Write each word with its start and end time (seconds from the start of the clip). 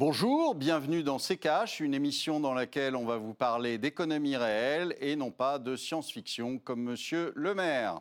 Bonjour, 0.00 0.54
bienvenue 0.54 1.02
dans 1.02 1.18
C'est 1.18 1.44
une 1.78 1.92
émission 1.92 2.40
dans 2.40 2.54
laquelle 2.54 2.96
on 2.96 3.04
va 3.04 3.18
vous 3.18 3.34
parler 3.34 3.76
d'économie 3.76 4.34
réelle 4.34 4.96
et 4.98 5.14
non 5.14 5.30
pas 5.30 5.58
de 5.58 5.76
science-fiction 5.76 6.58
comme 6.58 6.82
Monsieur 6.82 7.34
le 7.36 7.54
maire. 7.54 8.00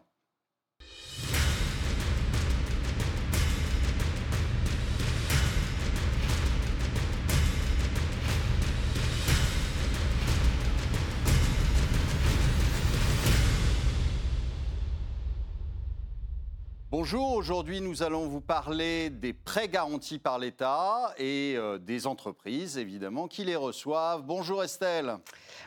Bonjour, 17.11 17.33
aujourd'hui 17.33 17.81
nous 17.81 18.03
allons 18.03 18.27
vous 18.27 18.39
parler 18.39 19.09
des 19.09 19.33
prêts 19.33 19.67
garantis 19.67 20.19
par 20.19 20.37
l'État 20.37 21.11
et 21.17 21.55
euh, 21.57 21.79
des 21.79 22.05
entreprises 22.05 22.77
évidemment 22.77 23.27
qui 23.27 23.43
les 23.43 23.55
reçoivent. 23.55 24.21
Bonjour 24.21 24.63
Estelle. 24.63 25.17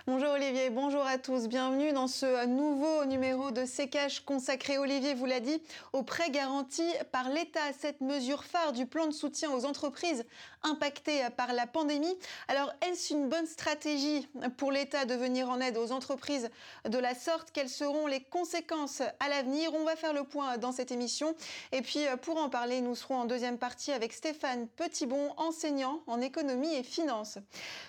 Bonjour 0.07 0.30
Olivier, 0.35 0.71
bonjour 0.71 1.05
à 1.05 1.19
tous. 1.19 1.49
Bienvenue 1.49 1.93
dans 1.93 2.07
ce 2.07 2.47
nouveau 2.47 3.07
numéro 3.07 3.51
de 3.51 3.65
Cash 3.87 4.21
consacré, 4.21 4.79
Olivier 4.79 5.15
vous 5.15 5.27
l'a 5.27 5.41
dit, 5.41 5.61
aux 5.93 6.05
prêts 6.05 6.30
garantis 6.30 6.93
par 7.11 7.29
l'État. 7.29 7.73
Cette 7.77 8.02
mesure 8.02 8.45
phare 8.45 8.73
du 8.73 8.87
plan 8.87 9.09
de 9.09 9.13
soutien 9.13 9.51
aux 9.51 9.65
entreprises 9.65 10.24
impactées 10.65 11.23
par 11.37 11.52
la 11.52 11.66
pandémie. 11.66 12.16
Alors 12.48 12.73
est-ce 12.83 13.12
une 13.12 13.29
bonne 13.29 13.47
stratégie 13.47 14.29
pour 14.57 14.73
l'État 14.73 15.05
de 15.05 15.15
venir 15.15 15.48
en 15.51 15.61
aide 15.61 15.77
aux 15.77 15.93
entreprises 15.93 16.51
de 16.88 16.98
la 16.98 17.15
sorte? 17.15 17.51
Quelles 17.52 17.69
seront 17.69 18.07
les 18.07 18.21
conséquences 18.21 19.02
à 19.21 19.29
l'avenir? 19.29 19.75
On 19.75 19.85
va 19.85 19.97
faire 19.97 20.12
le 20.12 20.25
point 20.25 20.59
dans 20.59 20.73
cette 20.73 20.93
émission 20.93 21.35
et 21.73 21.83
puis 21.83 22.07
euh, 22.07 22.16
pour 22.16 22.37
en 22.37 22.48
parler, 22.48 22.80
nous 22.80 22.95
serons 22.95 23.16
en 23.16 23.25
deuxième 23.25 23.59
partie 23.59 23.93
avec 23.93 24.12
Stéphane 24.12 24.69
Petitbon, 24.69 25.33
enseignant 25.37 26.02
en 26.07 26.21
économie 26.21 26.74
et 26.74 26.83
finance. 26.83 27.38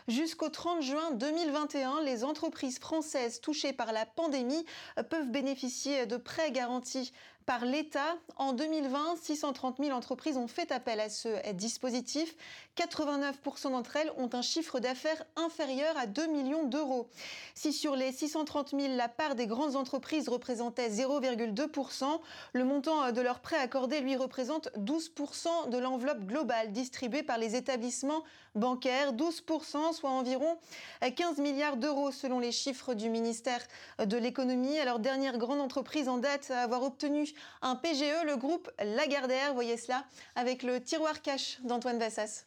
Jusqu'au 0.08 0.50
30 0.50 0.82
juin 0.82 1.12
2021, 1.12 2.02
les 2.02 2.24
entreprises 2.24 2.80
françaises 2.80 3.42
touchées 3.42 3.74
par 3.74 3.92
la 3.92 4.06
pandémie 4.06 4.66
euh, 4.98 5.04
peuvent 5.04 5.30
bénéficier 5.30 6.06
de 6.06 6.18
prêts 6.18 6.52
garantis 6.52 7.14
par 7.46 7.66
l'État. 7.66 8.18
En 8.38 8.54
2020, 8.54 9.18
630 9.22 9.78
000 9.80 9.92
entreprises 9.92 10.38
ont 10.38 10.48
fait 10.48 10.72
appel 10.72 11.00
à 11.00 11.10
ce 11.10 11.52
dispositif. 11.54 12.36
89% 12.78 13.72
d'entre 13.72 13.96
elles 13.98 14.12
ont 14.18 14.30
un 14.34 14.42
chiffre 14.42 14.80
d'affaires 14.80 15.24
inférieur 15.36 15.96
à 15.98 16.08
2 16.08 16.28
millions 16.28 16.64
d'euros. 16.64 17.08
Si 17.54 17.72
sur 17.72 17.96
les 17.96 18.12
630 18.12 18.72
000, 18.72 18.96
la 18.96 19.08
part 19.08 19.36
des 19.36 19.48
grandes 19.48 19.76
entreprises 19.76 20.28
représentait 20.28 20.90
0,2%, 20.90 22.20
le 22.54 22.64
montant 22.64 23.12
de 23.12 23.22
leurs 23.22 23.40
prêts 23.40 23.58
accordés, 23.58 24.00
lui, 24.00 24.16
représente 24.16 24.70
12% 24.78 25.70
de 25.70 25.78
l'enveloppe 25.78 26.26
globale 26.26 26.72
distribuée 26.72 27.24
par 27.24 27.38
les 27.38 27.56
établissements 27.56 28.24
bancaires. 28.56 29.14
12%, 29.14 29.94
soit 29.94 30.10
environ 30.10 30.58
15 31.02 31.38
milliards 31.40 31.78
d'euros 31.78 32.12
selon 32.12 32.40
les 32.40 32.52
chiffres 32.52 32.94
du 32.94 33.10
ministère 33.10 33.62
de 34.04 34.18
l'économie. 34.18 34.78
Alors, 34.80 35.00
dernière 35.00 35.38
grande 35.38 35.60
entreprise 35.60 36.10
en 36.10 36.18
date 36.18 36.52
à 36.52 36.62
avoir 36.62 36.84
obtenu 36.84 37.33
un 37.62 37.76
PGE, 37.76 38.26
le 38.26 38.36
groupe 38.38 38.70
Lagardère. 38.80 39.54
Voyez 39.54 39.78
cela 39.78 40.04
avec 40.36 40.64
le 40.64 40.82
tiroir 40.82 41.22
cash 41.22 41.60
d'Antoine 41.64 42.00
Vassas. 42.00 42.46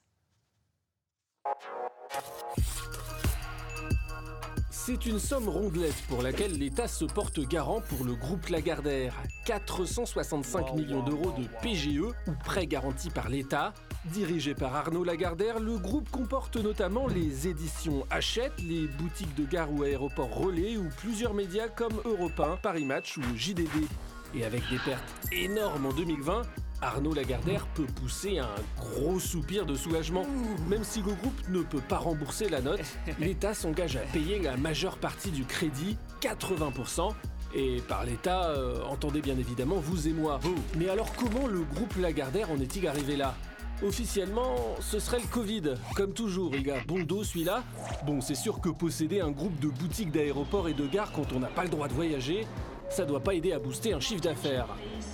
C'est 4.86 5.04
une 5.06 5.18
somme 5.18 5.48
rondelette 5.48 6.00
pour 6.08 6.22
laquelle 6.22 6.52
l'État 6.52 6.86
se 6.86 7.04
porte 7.04 7.40
garant 7.40 7.80
pour 7.80 8.04
le 8.04 8.14
groupe 8.14 8.46
Lagardère. 8.46 9.16
465 9.44 10.74
millions 10.74 11.02
d'euros 11.02 11.32
de 11.32 11.48
PGE 11.60 12.14
ou 12.28 12.32
prêts 12.44 12.68
garantis 12.68 13.10
par 13.10 13.28
l'État. 13.28 13.74
Dirigé 14.04 14.54
par 14.54 14.76
Arnaud 14.76 15.02
Lagardère, 15.02 15.58
le 15.58 15.76
groupe 15.76 16.08
comporte 16.10 16.56
notamment 16.56 17.08
les 17.08 17.48
éditions 17.48 18.06
Hachette, 18.10 18.52
les 18.62 18.86
boutiques 18.86 19.34
de 19.34 19.44
gare 19.44 19.72
ou 19.72 19.82
aéroport 19.82 20.32
Relais 20.32 20.76
ou 20.76 20.88
plusieurs 20.98 21.34
médias 21.34 21.66
comme 21.66 22.00
Europe 22.04 22.38
1, 22.38 22.58
Paris 22.58 22.84
Match 22.84 23.16
ou 23.18 23.22
JDD. 23.34 23.88
Et 24.36 24.44
avec 24.44 24.68
des 24.70 24.78
pertes 24.78 25.14
énormes 25.32 25.86
en 25.86 25.92
2020, 25.92 26.42
Arnaud 26.82 27.14
Lagardère 27.14 27.66
peut 27.68 27.86
pousser 27.86 28.38
un 28.38 28.54
gros 28.78 29.18
soupir 29.18 29.64
de 29.64 29.74
soulagement. 29.74 30.26
Même 30.68 30.84
si 30.84 31.00
le 31.00 31.14
groupe 31.14 31.48
ne 31.48 31.62
peut 31.62 31.80
pas 31.80 31.96
rembourser 31.96 32.50
la 32.50 32.60
note, 32.60 32.84
l'État 33.18 33.54
s'engage 33.54 33.96
à 33.96 34.00
payer 34.00 34.38
la 34.40 34.58
majeure 34.58 34.98
partie 34.98 35.30
du 35.30 35.44
crédit, 35.44 35.96
80%. 36.20 37.12
Et 37.54 37.80
par 37.88 38.04
l'État, 38.04 38.50
euh, 38.50 38.82
entendez 38.84 39.22
bien 39.22 39.38
évidemment 39.38 39.76
vous 39.76 40.08
et 40.08 40.12
moi. 40.12 40.38
Mais 40.76 40.90
alors 40.90 41.14
comment 41.14 41.46
le 41.46 41.62
groupe 41.62 41.96
Lagardère 41.96 42.50
en 42.50 42.60
est-il 42.60 42.86
arrivé 42.86 43.16
là? 43.16 43.34
Officiellement, 43.82 44.56
ce 44.80 44.98
serait 44.98 45.20
le 45.20 45.26
Covid. 45.26 45.74
Comme 45.94 46.14
toujours, 46.14 46.54
il 46.56 46.70
a 46.70 46.80
bon 46.86 47.02
dos 47.02 47.24
celui-là. 47.24 47.62
Bon, 48.06 48.22
c'est 48.22 48.34
sûr 48.34 48.60
que 48.60 48.70
posséder 48.70 49.20
un 49.20 49.30
groupe 49.30 49.58
de 49.60 49.68
boutiques 49.68 50.10
d'aéroports 50.10 50.68
et 50.68 50.74
de 50.74 50.86
gares 50.86 51.12
quand 51.12 51.32
on 51.34 51.40
n'a 51.40 51.48
pas 51.48 51.62
le 51.62 51.68
droit 51.68 51.86
de 51.86 51.92
voyager, 51.92 52.46
ça 52.88 53.04
doit 53.04 53.20
pas 53.20 53.34
aider 53.34 53.52
à 53.52 53.58
booster 53.58 53.92
un 53.92 54.00
chiffre 54.00 54.22
d'affaires. 54.22 54.68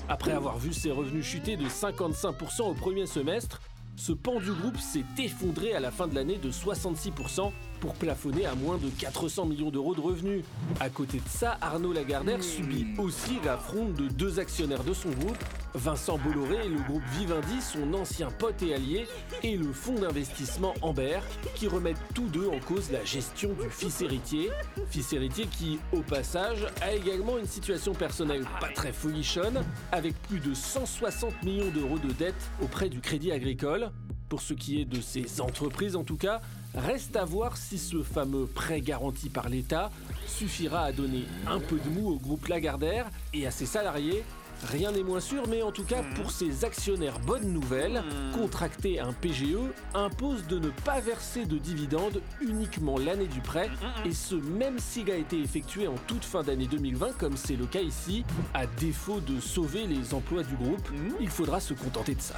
Après 0.08 0.32
avoir 0.32 0.58
vu 0.58 0.72
ses 0.72 0.90
revenus 0.90 1.24
chuter 1.24 1.56
de 1.56 1.66
55% 1.66 2.62
au 2.62 2.74
premier 2.74 3.06
semestre, 3.06 3.60
ce 3.96 4.12
pan 4.12 4.40
du 4.40 4.52
groupe 4.52 4.78
s'est 4.78 5.04
effondré 5.18 5.74
à 5.74 5.80
la 5.80 5.90
fin 5.90 6.06
de 6.06 6.14
l'année 6.14 6.38
de 6.38 6.50
66% 6.50 7.52
pour 7.82 7.94
plafonner 7.94 8.46
à 8.46 8.54
moins 8.54 8.78
de 8.78 8.88
400 8.88 9.44
millions 9.44 9.70
d'euros 9.70 9.96
de 9.96 10.00
revenus. 10.00 10.44
À 10.78 10.88
côté 10.88 11.18
de 11.18 11.28
ça, 11.28 11.58
Arnaud 11.60 11.92
Lagardère 11.92 12.40
subit 12.40 12.86
aussi 12.96 13.40
l'affront 13.44 13.86
de 13.86 14.06
deux 14.06 14.38
actionnaires 14.38 14.84
de 14.84 14.94
son 14.94 15.10
groupe, 15.10 15.36
Vincent 15.74 16.16
Bolloré 16.16 16.64
et 16.64 16.68
le 16.68 16.80
groupe 16.82 17.02
Vivendi, 17.18 17.60
son 17.60 17.92
ancien 17.94 18.30
pote 18.30 18.62
et 18.62 18.72
allié, 18.72 19.08
et 19.42 19.56
le 19.56 19.72
fonds 19.72 19.96
d'investissement 19.96 20.74
Amber, 20.80 21.18
qui 21.56 21.66
remettent 21.66 21.96
tous 22.14 22.28
deux 22.28 22.46
en 22.46 22.60
cause 22.60 22.92
la 22.92 23.04
gestion 23.04 23.48
du 23.48 23.68
fils 23.68 24.00
héritier. 24.00 24.50
Fils 24.88 25.12
héritier 25.12 25.46
qui, 25.46 25.80
au 25.92 26.02
passage, 26.02 26.64
a 26.82 26.94
également 26.94 27.36
une 27.36 27.48
situation 27.48 27.94
personnelle 27.94 28.44
pas 28.60 28.68
très 28.68 28.92
folichonne, 28.92 29.64
avec 29.90 30.14
plus 30.28 30.38
de 30.38 30.54
160 30.54 31.42
millions 31.42 31.70
d'euros 31.72 31.98
de 31.98 32.12
dettes 32.12 32.48
auprès 32.62 32.88
du 32.88 33.00
Crédit 33.00 33.32
Agricole. 33.32 33.90
Pour 34.28 34.40
ce 34.40 34.54
qui 34.54 34.80
est 34.80 34.86
de 34.86 35.00
ces 35.00 35.40
entreprises 35.40 35.96
en 35.96 36.04
tout 36.04 36.16
cas, 36.16 36.40
Reste 36.74 37.16
à 37.16 37.24
voir 37.24 37.56
si 37.58 37.76
ce 37.78 38.02
fameux 38.02 38.46
prêt 38.46 38.80
garanti 38.80 39.28
par 39.28 39.48
l'État 39.48 39.90
suffira 40.26 40.84
à 40.84 40.92
donner 40.92 41.24
un 41.46 41.60
peu 41.60 41.78
de 41.78 41.88
mou 41.90 42.08
au 42.08 42.16
groupe 42.16 42.46
Lagardère 42.48 43.10
et 43.34 43.46
à 43.46 43.50
ses 43.50 43.66
salariés. 43.66 44.24
Rien 44.70 44.92
n'est 44.92 45.02
moins 45.02 45.20
sûr, 45.20 45.48
mais 45.48 45.60
en 45.60 45.72
tout 45.72 45.82
cas 45.82 46.02
pour 46.14 46.30
ses 46.30 46.64
actionnaires, 46.64 47.18
bonne 47.18 47.52
nouvelle, 47.52 48.02
contracter 48.32 49.00
un 49.00 49.12
PGE 49.12 49.58
impose 49.92 50.46
de 50.46 50.60
ne 50.60 50.68
pas 50.68 51.00
verser 51.00 51.46
de 51.46 51.58
dividendes 51.58 52.22
uniquement 52.40 52.96
l'année 52.96 53.26
du 53.26 53.40
prêt, 53.40 53.68
et 54.06 54.12
ce 54.12 54.36
même 54.36 54.78
s'il 54.78 55.10
a 55.10 55.16
été 55.16 55.40
effectué 55.40 55.88
en 55.88 55.96
toute 56.06 56.24
fin 56.24 56.42
d'année 56.44 56.68
2020, 56.68 57.18
comme 57.18 57.36
c'est 57.36 57.56
le 57.56 57.66
cas 57.66 57.80
ici. 57.80 58.24
À 58.54 58.66
défaut 58.66 59.20
de 59.20 59.40
sauver 59.40 59.86
les 59.86 60.14
emplois 60.14 60.44
du 60.44 60.54
groupe, 60.54 60.88
il 61.20 61.28
faudra 61.28 61.58
se 61.58 61.74
contenter 61.74 62.14
de 62.14 62.22
ça. 62.22 62.36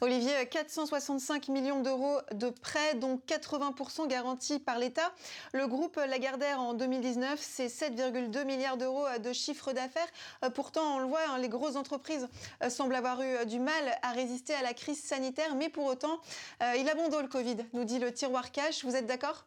Olivier, 0.00 0.46
465 0.48 1.48
millions 1.48 1.82
d'euros 1.82 2.18
de 2.32 2.50
prêts, 2.50 2.94
dont 2.94 3.20
80% 3.26 4.06
garantis 4.06 4.60
par 4.60 4.78
l'État. 4.78 5.12
Le 5.52 5.66
groupe 5.66 5.96
Lagardère 5.96 6.60
en 6.60 6.72
2019, 6.72 7.40
c'est 7.42 7.66
7,2 7.66 8.44
milliards 8.44 8.76
d'euros 8.76 9.06
de 9.22 9.32
chiffre 9.32 9.72
d'affaires. 9.72 10.06
Euh, 10.44 10.50
pourtant, 10.50 10.96
on 10.96 10.98
le 11.00 11.06
voit, 11.06 11.18
hein, 11.28 11.38
les 11.38 11.48
grosses 11.48 11.74
entreprises 11.74 12.28
euh, 12.62 12.70
semblent 12.70 12.94
avoir 12.94 13.20
eu 13.22 13.44
du 13.46 13.58
mal 13.58 13.98
à 14.02 14.12
résister 14.12 14.54
à 14.54 14.62
la 14.62 14.72
crise 14.72 15.02
sanitaire, 15.02 15.56
mais 15.56 15.68
pour 15.68 15.86
autant, 15.86 16.20
euh, 16.62 16.76
il 16.76 16.88
abandonne 16.88 17.22
le 17.22 17.28
Covid, 17.28 17.56
nous 17.72 17.84
dit 17.84 17.98
le 17.98 18.12
tiroir 18.12 18.52
cash. 18.52 18.84
Vous 18.84 18.94
êtes 18.94 19.06
d'accord? 19.06 19.46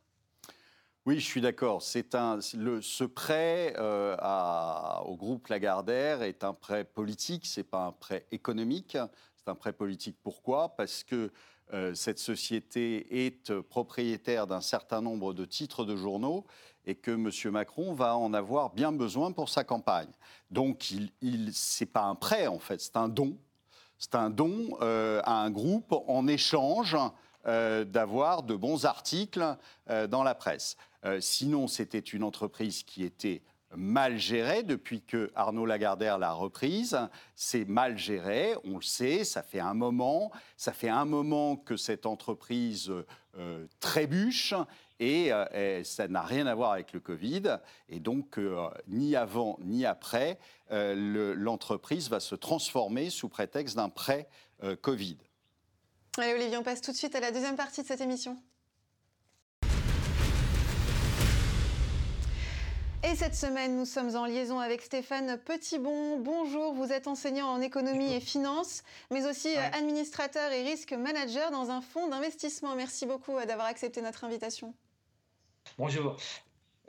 Oui, 1.06 1.19
je 1.19 1.25
suis 1.25 1.41
d'accord. 1.41 1.81
C'est 1.81 2.13
un, 2.13 2.40
ce 2.41 3.03
prêt 3.06 3.73
au 3.79 5.16
groupe 5.16 5.47
Lagardère 5.47 6.22
est 6.22 6.44
un 6.44 6.53
prêt 6.53 6.84
politique, 6.84 7.47
c'est 7.47 7.63
pas 7.63 7.85
un 7.85 7.91
prêt 7.91 8.28
économique. 8.31 8.97
C'est 9.43 9.49
un 9.49 9.55
prêt 9.55 9.73
politique. 9.73 10.17
Pourquoi? 10.22 10.76
Parce 10.76 11.03
que 11.03 11.32
euh, 11.73 11.96
cette 11.96 12.20
société 12.20 13.26
est 13.26 13.52
propriétaire 13.61 14.46
d'un 14.46 14.61
certain 14.61 15.02
nombre 15.02 15.34
de 15.34 15.46
titres 15.46 15.84
de 15.84 15.96
journaux 15.96 16.46
et 16.85 16.93
que 16.93 17.11
M. 17.11 17.32
Macron 17.52 17.93
va 17.93 18.16
en 18.16 18.35
avoir 18.35 18.72
bien 18.72 18.91
besoin 18.91 19.32
pour 19.32 19.49
sa 19.49 19.64
campagne. 19.64 20.09
Donc, 20.52 20.93
ce 21.23 21.84
n'est 21.84 21.90
pas 21.90 22.03
un 22.03 22.14
prêt, 22.14 22.46
en 22.46 22.59
fait, 22.59 22.82
c'est 22.82 22.97
un 22.97 23.08
don. 23.08 23.35
C'est 23.97 24.14
un 24.14 24.29
don 24.29 24.78
euh, 24.82 25.22
à 25.23 25.41
un 25.41 25.49
groupe 25.49 25.91
en 26.08 26.28
échange 26.28 26.96
euh, 27.47 27.84
d'avoir 27.84 28.43
de 28.43 28.55
bons 28.55 28.85
articles 28.85 29.58
dans 30.09 30.23
la 30.23 30.35
presse. 30.35 30.78
sinon, 31.20 31.67
c'était 31.67 31.99
une 31.99 32.23
entreprise 32.23 32.84
qui 32.84 33.03
était 33.03 33.41
mal 33.76 34.18
géré 34.18 34.64
depuis 34.64 35.02
que 35.02 35.32
Arnaud 35.35 35.66
Lagardère 35.66 36.18
l'a 36.18 36.34
reprise. 36.34 36.97
C'est 37.35 37.66
mal 37.66 37.97
géré, 37.97 38.56
on 38.64 38.76
le 38.76 38.82
sait, 38.82 39.23
ça 39.23 39.44
fait 39.44 39.59
un 39.59 39.73
moment. 39.73 40.32
Ça 40.58 40.73
fait 40.73 40.90
un 40.90 41.06
moment 41.06 41.56
que 41.56 41.78
cette 41.78 42.06
entreprise 42.06 42.91
euh, 43.38 43.66
trébuche 43.79 44.53
Et, 45.00 45.32
ça 45.84 46.08
n'a 46.08 46.22
rien 46.22 46.47
à 46.47 46.56
voir 46.56 46.72
avec 46.72 46.94
le 46.94 47.00
Covid. 47.00 47.58
Et 47.90 48.00
donc, 48.00 48.40
ni 48.88 49.16
avant 49.16 49.58
ni 49.62 49.85
après, 49.85 50.38
l'entreprise 50.70 52.09
va 52.09 52.20
se 52.20 52.35
transformer 52.35 53.09
sous 53.09 53.29
prétexte 53.29 53.76
d'un 53.76 53.90
prêt 53.90 54.28
Covid. 54.82 55.17
Allez 56.17 56.34
Olivier, 56.34 56.58
on 56.58 56.64
passe 56.64 56.82
tout 56.82 56.91
de 56.91 56.97
suite 56.97 57.16
à 57.16 57.22
la 57.22 57.32
deuxième 57.32 57.56
partie 57.56 57.82
de 57.82 57.88
cette 57.88 58.02
émission. 58.02 58.38
Et 63.03 63.16
cette 63.16 63.34
semaine, 63.34 63.78
nous 63.78 63.86
sommes 63.86 64.16
en 64.16 64.26
liaison 64.26 64.59
avec 64.59 64.84
Stéphane 64.84 65.40
Petitbon. 65.40 66.20
Bonjour, 66.20 66.74
vous 66.74 66.92
êtes 66.92 67.08
enseignant 67.08 67.48
en 67.48 67.59
économie 67.59 68.14
et 68.14 68.20
finance, 68.20 68.84
mais 69.09 69.26
aussi 69.26 69.58
euh, 69.58 69.62
administrateur 69.74 70.52
et 70.52 70.62
risque 70.62 70.94
manager 70.94 71.50
dans 71.50 71.72
un 71.72 71.82
fonds 71.82 72.08
d'investissement. 72.09 72.76
Merci 72.76 73.08
beaucoup 73.08 73.36
euh, 73.36 73.46
d'avoir 73.48 73.66
accepté 73.66 74.03
notre 74.03 74.24
invitation. 74.24 74.76
Bonjour. 75.80 76.16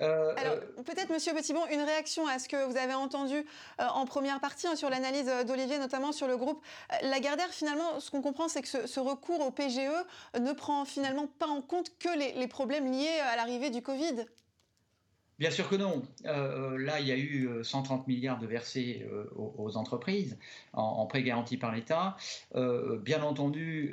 Euh, 0.02 0.34
Alors, 0.36 0.56
peut-être, 0.84 1.08
Monsieur 1.10 1.32
Petitbon, 1.32 1.64
une 1.70 1.80
réaction 1.80 2.26
à 2.26 2.38
ce 2.38 2.46
que 2.46 2.62
vous 2.62 2.76
avez 2.76 2.94
entendu 2.94 3.46
en 3.78 4.04
première 4.04 4.40
partie 4.40 4.66
hein, 4.66 4.76
sur 4.76 4.90
l'analyse 4.90 5.30
d'Olivier, 5.46 5.78
notamment 5.78 6.12
sur 6.12 6.26
le 6.26 6.36
groupe 6.36 6.62
Lagardère. 7.02 7.48
Finalement, 7.48 8.00
ce 8.00 8.10
qu'on 8.10 8.20
comprend, 8.20 8.48
c'est 8.48 8.60
que 8.60 8.68
ce, 8.68 9.00
recours 9.00 9.40
au 9.40 9.50
PGE 9.50 9.78
ne 10.38 10.52
prend 10.52 10.84
finalement 10.84 11.26
pas 11.26 11.46
en 11.46 11.62
compte 11.62 11.96
que 11.98 12.36
les 12.36 12.48
problèmes 12.48 12.90
liés 12.90 13.20
à 13.32 13.36
l'arrivée 13.36 13.70
du 13.70 13.80
Covid. 13.80 14.26
Bien 15.42 15.50
sûr 15.50 15.68
que 15.68 15.74
non. 15.74 16.04
Euh, 16.24 16.78
là, 16.78 17.00
il 17.00 17.08
y 17.08 17.10
a 17.10 17.16
eu 17.16 17.48
130 17.64 18.02
euh, 18.02 18.04
milliards 18.06 18.38
de 18.38 18.46
versés 18.46 19.04
euh, 19.10 19.24
aux, 19.34 19.76
entreprises 19.76 20.38
en, 20.72 21.04
prêts 21.06 21.24
garantis 21.24 21.56
par 21.56 21.74
l'État. 21.74 22.16
bien 22.54 23.24
entendu, 23.24 23.92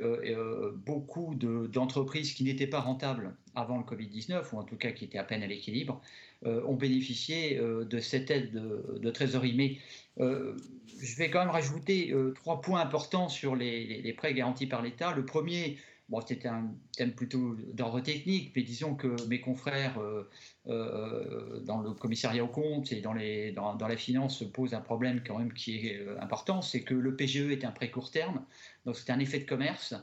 beaucoup 0.85 1.33
d'entreprises 1.33 2.33
qui 2.35 2.43
n'étaient 2.43 2.67
pas 2.67 2.81
rentables 2.81 3.33
avant 3.55 3.79
le 3.79 3.83
Covid-19, 3.83 4.43
ou 4.53 4.59
en 4.59 4.63
tout 4.63 4.75
cas 4.75 4.91
qui 4.91 5.05
étaient 5.05 5.17
à 5.17 5.23
peine 5.23 5.41
à 5.41 5.47
l'équilibre, 5.47 5.99
ont 6.45 6.75
bénéficié 6.75 7.57
de 7.57 7.99
cette 7.99 8.29
aide 8.29 8.51
de, 8.51 9.09
trésorerie. 9.09 9.55
Mais 9.55 9.77
je 10.19 11.15
vais 11.15 11.31
quand 11.31 11.39
même 11.39 11.49
rajouter 11.49 12.13
trois 12.35 12.61
points 12.61 12.79
importants 12.79 13.27
sur 13.27 13.55
les, 13.55 14.03
les 14.03 14.13
prêts 14.13 14.35
garantis 14.35 14.67
par 14.67 14.83
l'État. 14.83 15.15
Le 15.15 15.25
premier, 15.25 15.77
Bon, 16.09 16.21
c'était 16.21 16.47
un 16.47 16.71
thème 16.97 17.13
plutôt 17.13 17.55
d'ordre 17.73 17.99
technique, 17.99 18.51
mais 18.55 18.63
disons 18.63 18.95
que 18.95 19.15
mes 19.27 19.39
confrères 19.39 19.99
euh, 19.99 20.27
euh, 20.67 21.59
dans 21.59 21.81
le 21.81 21.91
commissariat 21.91 22.43
aux 22.43 22.47
comptes 22.47 22.91
et 22.91 22.99
dans, 22.99 23.13
les, 23.13 23.51
dans, 23.51 23.77
la 23.79 23.95
finance 23.95 24.39
se 24.39 24.43
posent 24.43 24.73
un 24.73 24.81
problème 24.81 25.21
quand 25.25 25.37
même 25.37 25.53
qui 25.53 25.87
est 25.87 25.99
euh, 25.99 26.19
important, 26.19 26.63
c'est 26.63 26.81
que 26.81 26.95
le 26.95 27.15
PGE 27.15 27.51
est 27.51 27.63
un 27.63 27.69
prêt 27.69 27.91
court 27.91 28.09
terme, 28.09 28.43
donc 28.85 28.95
c'est 28.95 29.11
un 29.11 29.19
effet 29.19 29.37
de 29.37 29.45
commerce. 29.45 29.93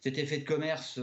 Cet 0.00 0.18
effet 0.18 0.36
de 0.36 0.44
commerce 0.44 1.00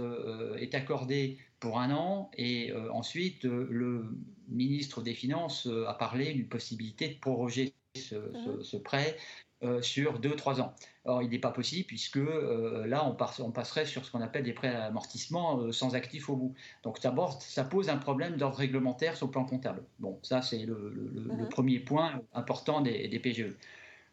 est 0.60 0.76
accordé 0.76 1.40
pour 1.60 1.80
un 1.80 1.90
an 1.92 2.30
et 2.38 2.72
ensuite 2.92 3.46
le 3.46 4.16
ministre 4.48 5.02
des 5.02 5.16
Finances 5.16 5.68
a 5.88 5.96
parlé 5.96 6.34
d'une 6.34 6.48
possibilité 6.48 7.08
de 7.08 7.20
proroger 7.20 7.74
ce, 7.96 8.62
ce 8.62 8.78
prêt 8.78 9.18
euh, 9.64 9.82
sur 9.82 10.20
2-3 10.20 10.60
ans. 10.60 10.74
Or, 11.06 11.22
il 11.22 11.30
n'est 11.30 11.38
pas 11.38 11.52
possible 11.52 11.86
puisque 11.86 12.18
euh, 12.18 12.88
là, 12.88 13.06
on, 13.06 13.16
on, 13.44 13.52
passerait 13.52 13.86
sur 13.86 14.04
ce 14.04 14.12
qu'on 14.12 14.22
appelle 14.22 14.44
des 14.44 14.54
prêts 14.54 14.74
à 14.74 14.86
amortissement 14.86 15.60
euh, 15.60 15.72
sans 15.72 15.94
actif 15.94 16.30
au 16.30 16.36
bout. 16.36 16.56
Donc, 16.84 17.00
d'abord, 17.02 17.40
ça 17.42 17.64
pose 17.64 17.90
un 17.90 17.98
problème 17.98 18.38
d'ordre 18.38 18.58
réglementaire 18.58 19.16
sur 19.16 19.28
le 19.28 19.32
plan 19.32 19.46
comptable. 19.46 19.84
Bon, 20.00 20.18
ça, 20.24 20.42
c'est 20.42 20.66
le, 20.66 20.76
mhm. 21.30 21.50
premier 21.50 21.80
point 21.80 22.22
important 22.34 22.82
des, 22.82 23.08
des, 23.08 23.20
PGE. 23.20 23.56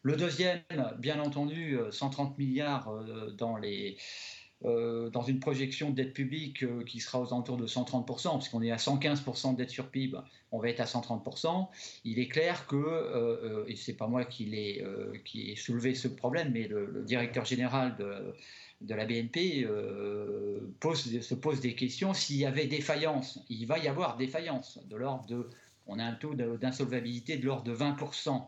Le 0.03 0.17
deuxième, 0.17 0.61
bien 0.99 1.19
entendu, 1.19 1.79
130 1.91 2.37
milliards 2.39 2.93
dans 3.37 3.57
les 3.57 3.97
euh, 4.65 5.09
dans 5.11 5.23
une 5.23 5.39
projection 5.39 5.91
de 5.91 5.95
dette 5.95 6.13
publique 6.13 6.65
euh, 6.65 6.83
qui 6.83 6.99
sera 6.99 7.21
aux 7.21 7.29
alentours 7.29 7.59
de 7.59 7.69
130%, 7.69 8.39
puisqu'on 8.39 8.61
est 8.61 8.73
à 8.73 8.77
115% 8.77 9.53
de 9.53 9.57
dette 9.57 9.71
sur 9.71 9.89
PIB, 9.89 10.19
on 10.51 10.59
va 10.59 10.69
être 10.71 10.81
à 10.81 10.85
130%. 10.85 11.69
Il 12.05 12.19
est 12.19 12.27
clair 12.27 12.67
que, 12.67 12.75
euh, 12.75 13.65
et 13.69 13.77
c'est 13.77 13.97
pas 13.97 14.09
moi 14.09 14.25
qui 14.25 14.53
ai, 14.53 15.55
soulevé 15.55 15.95
ce 15.95 16.09
problème, 16.09 16.51
mais 16.53 16.67
le, 16.67 17.05
directeur 17.07 17.45
général 17.45 17.97
de, 17.99 18.93
la 18.93 19.07
BNP 19.07 19.63
se 19.63 21.35
pose 21.35 21.61
des 21.61 21.75
questions. 21.77 22.13
S'il 22.13 22.39
y 22.39 22.45
avait 22.45 22.67
défaillance, 22.67 23.39
il 23.49 23.65
va 23.65 23.79
y 23.79 23.87
avoir 23.87 24.17
défaillance 24.17 24.81
de 24.89 24.97
l'ordre 24.97 25.27
de 25.27 25.49
on 25.91 25.99
a 25.99 26.05
un 26.05 26.13
taux 26.13 26.35
d'insolvabilité 26.35 27.39
de 27.39 27.47
l'ordre 27.47 27.65
de 27.65 27.75
20% 27.75 28.43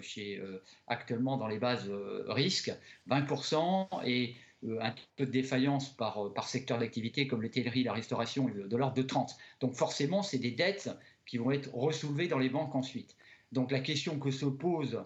chez, 0.00 0.40
actuellement 0.86 1.36
dans 1.36 1.46
les 1.46 1.58
bases 1.58 1.90
risques, 2.26 2.72
20%, 3.10 4.02
et 4.06 4.34
euh, 4.34 4.45
un 4.80 4.94
peu 5.16 5.26
de 5.26 5.30
défaillance 5.30 5.90
par, 5.90 6.26
euh, 6.26 6.32
par 6.32 6.48
secteur 6.48 6.78
d'activité 6.78 7.26
comme 7.26 7.42
l'hôtellerie, 7.42 7.84
la 7.84 7.92
restauration, 7.92 8.48
de 8.48 8.76
l'ordre 8.76 8.94
de 8.94 9.02
30. 9.02 9.36
Donc 9.60 9.74
forcément, 9.74 10.22
c'est 10.22 10.38
des 10.38 10.50
dettes 10.50 10.90
qui 11.26 11.38
vont 11.38 11.50
être 11.50 11.74
ressoulevées 11.74 12.28
dans 12.28 12.38
les 12.38 12.48
banques 12.48 12.74
ensuite. 12.74 13.16
Donc 13.52 13.70
la 13.70 13.80
question 13.80 14.18
que 14.18 14.30
se 14.30 14.46
pose 14.46 15.02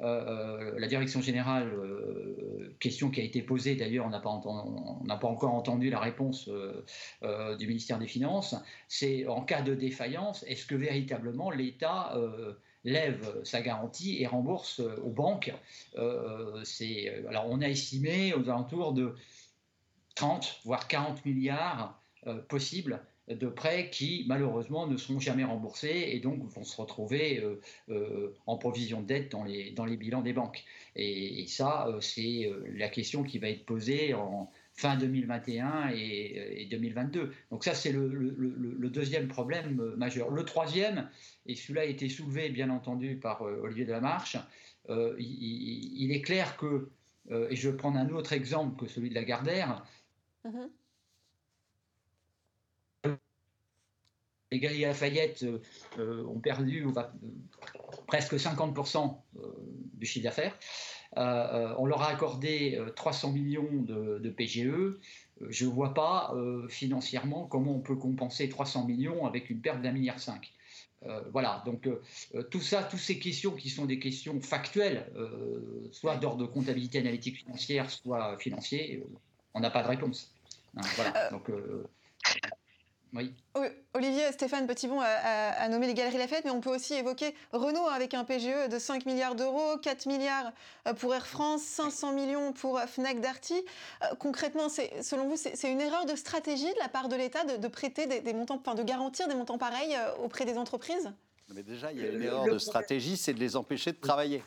euh, 0.00 0.78
la 0.78 0.86
direction 0.86 1.20
générale, 1.20 1.70
question 2.80 3.10
qui 3.10 3.20
a 3.20 3.24
été 3.24 3.42
posée 3.42 3.76
d'ailleurs, 3.76 4.06
on 4.06 4.10
n'a 4.10 4.20
pas, 4.20 4.40
pas, 4.40 5.28
encore 5.28 5.54
entendu 5.54 5.90
la 5.90 6.00
réponse 6.00 6.48
du 7.58 7.66
ministère 7.66 7.98
des 7.98 8.08
Finances, 8.08 8.56
c'est 8.88 9.26
en 9.26 9.42
cas 9.42 9.62
de 9.62 9.74
défaillance, 9.74 10.44
est-ce 10.48 10.66
que 10.66 10.74
véritablement 10.74 11.50
l'État 11.50 12.16
lève 12.84 13.40
sa 13.44 13.60
garantie 13.60 14.22
et 14.22 14.26
rembourse 14.26 14.80
euh, 14.80 14.96
aux 15.02 15.10
banques. 15.10 15.52
Euh, 15.96 16.62
euh, 16.80 17.28
alors 17.28 17.46
on 17.48 17.60
a 17.60 17.68
estimé 17.68 18.34
aux 18.34 18.48
alentours 18.48 18.92
de 18.92 19.14
30 20.14 20.60
voire 20.64 20.88
40 20.88 21.24
milliards 21.24 21.98
possibles 22.48 23.02
de 23.28 23.48
prêts 23.48 23.90
qui 23.90 24.24
malheureusement 24.28 24.86
ne 24.86 24.96
seront 24.96 25.18
jamais 25.18 25.42
remboursés 25.42 26.10
et 26.12 26.20
donc 26.20 26.44
vont 26.44 26.62
se 26.62 26.80
retrouver 26.80 27.42
en 28.46 28.58
provision 28.58 29.00
de 29.00 29.06
dette 29.06 29.32
dans 29.32 29.44
les 29.84 29.96
bilans 29.96 30.20
des 30.20 30.32
banques. 30.32 30.62
Et, 30.94 31.46
ça, 31.48 31.88
c'est 32.00 32.52
la 32.74 32.88
question 32.88 33.24
qui 33.24 33.38
va 33.38 33.48
être 33.48 33.64
posée 33.64 34.14
en 34.14 34.52
fin 34.82 34.96
2021 34.96 35.90
et, 35.94 36.66
2022. 36.68 37.32
Donc 37.52 37.62
ça, 37.64 37.72
c'est 37.72 37.92
le, 37.92 38.88
deuxième 38.90 39.28
problème 39.28 39.94
majeur. 39.96 40.30
Le 40.30 40.44
troisième, 40.44 41.08
et 41.46 41.54
celui-là 41.54 41.82
a 41.82 41.84
été 41.84 42.08
soulevé 42.08 42.48
bien 42.48 42.68
entendu 42.68 43.16
par 43.16 43.42
euh, 43.42 43.60
Olivier 43.62 43.84
Delamarche, 43.84 44.36
euh, 44.90 45.14
il, 45.20 46.10
est 46.10 46.20
clair 46.20 46.56
que, 46.56 46.90
euh, 47.30 47.48
et 47.48 47.54
je 47.54 47.70
vais 47.70 47.76
prendre 47.76 47.96
un 47.96 48.08
autre 48.10 48.32
exemple 48.32 48.76
que 48.76 48.90
celui 48.90 49.08
de 49.10 49.14
la 49.14 49.22
Gardère, 49.22 49.86
mm-hmm. 50.44 50.68
les 54.50 54.58
Galeries 54.58 54.80
Lafayette 54.80 55.46
ont 55.98 56.40
perdu 56.40 56.84
presque 58.08 58.34
50% 58.34 59.16
du 59.94 60.06
chiffre 60.06 60.24
d'affaires. 60.24 60.58
On 61.16 61.86
leur 61.86 62.02
a 62.02 62.08
accordé 62.08 62.80
300 62.96 63.32
millions 63.32 63.68
de, 63.72 64.18
de 64.18 64.30
PGE. 64.30 64.98
Je 65.48 65.64
ne 65.66 65.70
vois 65.70 65.94
pas 65.94 66.34
financièrement 66.68 67.46
comment 67.46 67.76
on 67.76 67.80
peut 67.80 67.96
compenser 67.96 68.48
300 68.48 68.86
millions 68.86 69.26
avec 69.26 69.50
une 69.50 69.60
perte 69.60 69.82
d'un 69.82 69.92
milliard 69.92 70.20
cinq. 70.20 70.52
Euh, 71.06 71.20
voilà, 71.32 71.62
donc 71.66 71.86
euh, 71.86 72.00
euh, 72.34 72.42
tout 72.42 72.60
ça, 72.60 72.84
toutes 72.84 73.00
ces 73.00 73.18
questions 73.18 73.52
qui 73.52 73.70
sont 73.70 73.86
des 73.86 73.98
questions 73.98 74.40
factuelles, 74.40 75.06
soit 75.90 76.16
d'ordre 76.16 76.38
de 76.38 76.46
comptabilité 76.46 76.98
analytique 76.98 77.38
financière, 77.38 77.90
soit 77.90 78.38
financier, 78.38 79.04
on 79.54 79.60
n'a 79.60 79.70
pas 79.70 79.82
de 79.82 79.88
réponse. 79.88 80.32
Hein, 80.76 80.82
voilà, 80.96 81.30
donc 81.30 81.50
oui. 83.14 83.32
Olivier 83.94 84.32
Stéphane 84.32 84.66
Petitbon 84.66 85.00
a, 85.00 85.68
nommé 85.68 85.86
les 85.86 85.92
Galeries 85.92 86.16
Lafayette, 86.16 86.46
mais 86.46 86.50
on 86.50 86.62
peut 86.62 86.74
aussi 86.74 86.94
évoquer 86.94 87.34
Renault 87.52 87.86
avec 87.88 88.14
un 88.14 88.24
PGE 88.24 88.70
de 88.70 88.78
5 88.78 89.04
milliards 89.04 89.34
d'euros, 89.34 89.76
4 89.82 90.06
milliards 90.06 90.50
euh, 90.88 90.94
pour 90.94 91.14
Air 91.14 91.26
France, 91.26 91.60
500 91.62 92.12
millions 92.12 92.52
pour 92.54 92.78
euh, 92.78 92.86
Fnac 92.86 93.20
Darty. 93.20 93.54
Euh, 94.02 94.14
concrètement, 94.18 94.68
selon 94.70 95.28
vous, 95.28 95.36
c'est 95.36 95.70
une 95.70 95.82
erreur 95.82 96.06
de 96.06 96.16
stratégie 96.16 96.72
de 96.72 96.78
la 96.78 96.88
part 96.88 97.08
de 97.08 97.16
l'État 97.16 97.44
de, 97.44 97.68
prêter 97.68 98.06
des, 98.06 98.32
montants, 98.32 98.58
enfin 98.64 98.74
de 98.74 98.82
garantir 98.82 99.28
des 99.28 99.34
montants 99.34 99.58
pareils 99.58 99.94
auprès 100.22 100.46
des 100.46 100.56
entreprises? 100.56 101.12
Mais 101.54 101.62
déjà, 101.62 101.92
il 101.92 101.98
y 101.98 102.06
a 102.06 102.08
une 102.08 102.22
erreur 102.22 102.46
de 102.46 102.58
stratégie, 102.58 103.18
c'est 103.18 103.34
de 103.34 103.40
les 103.40 103.56
empêcher 103.56 103.92
de 103.92 103.98
travailler. 103.98 104.42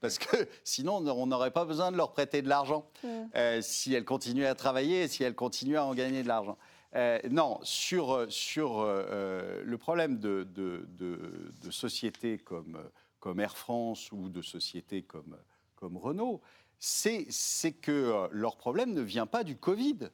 Parce 0.00 0.18
que 0.18 0.36
sinon, 0.62 0.98
on 0.98 1.26
n'aurait 1.26 1.50
pas 1.50 1.64
besoin 1.64 1.90
de 1.90 1.96
leur 1.96 2.12
prêter 2.12 2.42
de 2.42 2.48
l'argent 2.48 2.86
mm. 3.02 3.60
si 3.60 3.92
elles 3.92 4.04
continuent 4.04 4.46
à 4.46 4.54
travailler 4.54 5.02
et 5.02 5.08
si 5.08 5.24
elles 5.24 5.34
continuent 5.34 5.78
à 5.78 5.84
en 5.84 5.94
gagner 5.94 6.22
de 6.22 6.28
l'argent. 6.28 6.56
Euh, 6.96 7.18
non, 7.30 7.60
sur, 7.62 8.12
euh, 8.12 8.26
sur 8.30 8.80
euh, 8.80 9.62
le 9.62 9.76
problème 9.76 10.18
de, 10.18 10.44
de, 10.50 11.70
sociétés 11.70 12.38
comme, 12.38 12.78
comme, 13.20 13.38
Air 13.40 13.56
France 13.56 14.10
ou 14.12 14.30
de 14.30 14.40
sociétés 14.40 15.02
comme, 15.02 15.36
comme 15.74 15.98
Renault, 15.98 16.40
c'est 16.78 17.26
que 17.82 18.28
leur 18.30 18.56
problème 18.56 18.94
ne 18.94 19.02
vient 19.02 19.26
pas 19.26 19.44
du 19.44 19.56
Covid. 19.56 20.10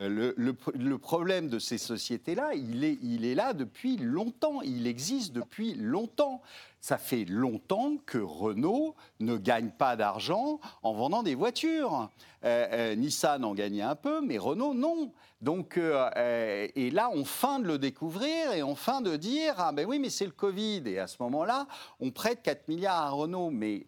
Le, 0.00 0.34
le, 0.36 0.98
problème 0.98 1.48
de 1.48 1.60
ces 1.60 1.78
sociétés-là, 1.78 2.54
il 2.54 2.84
est, 2.84 3.34
là 3.34 3.52
depuis 3.52 3.96
longtemps, 3.96 4.60
il 4.62 4.88
existe 4.88 5.32
depuis 5.32 5.74
longtemps. 5.74 6.42
Ça 6.80 6.98
fait 6.98 7.24
longtemps 7.24 7.96
que 8.04 8.18
Renault 8.18 8.96
ne 9.20 9.36
gagne 9.36 9.70
pas 9.70 9.94
d'argent 9.94 10.60
en 10.82 10.92
vendant 10.94 11.22
des 11.22 11.36
voitures. 11.36 12.10
Euh, 12.44 12.66
euh, 12.72 12.94
Nissan 12.96 13.44
en 13.44 13.54
gagnait 13.54 13.82
un 13.82 13.94
peu, 13.94 14.20
mais 14.20 14.36
Renault, 14.36 14.74
non. 14.74 15.12
Donc, 15.40 15.78
euh, 15.78 16.68
et 16.74 16.90
là, 16.90 17.10
on 17.12 17.24
feint 17.24 17.60
de 17.60 17.66
le 17.66 17.78
découvrir 17.78 18.52
et 18.52 18.62
on 18.62 18.74
feint 18.74 19.00
de 19.00 19.16
dire 19.16 19.54
Ah 19.58 19.72
ben 19.72 19.86
oui, 19.86 19.98
mais 19.98 20.10
c'est 20.10 20.26
le 20.26 20.32
Covid. 20.32 20.82
Et 20.86 20.98
à 20.98 21.06
ce 21.06 21.16
moment-là, 21.20 21.66
on 22.00 22.10
prête 22.10 22.42
4 22.42 22.68
milliards 22.68 23.00
à 23.00 23.10
Renault, 23.10 23.50
mais 23.50 23.86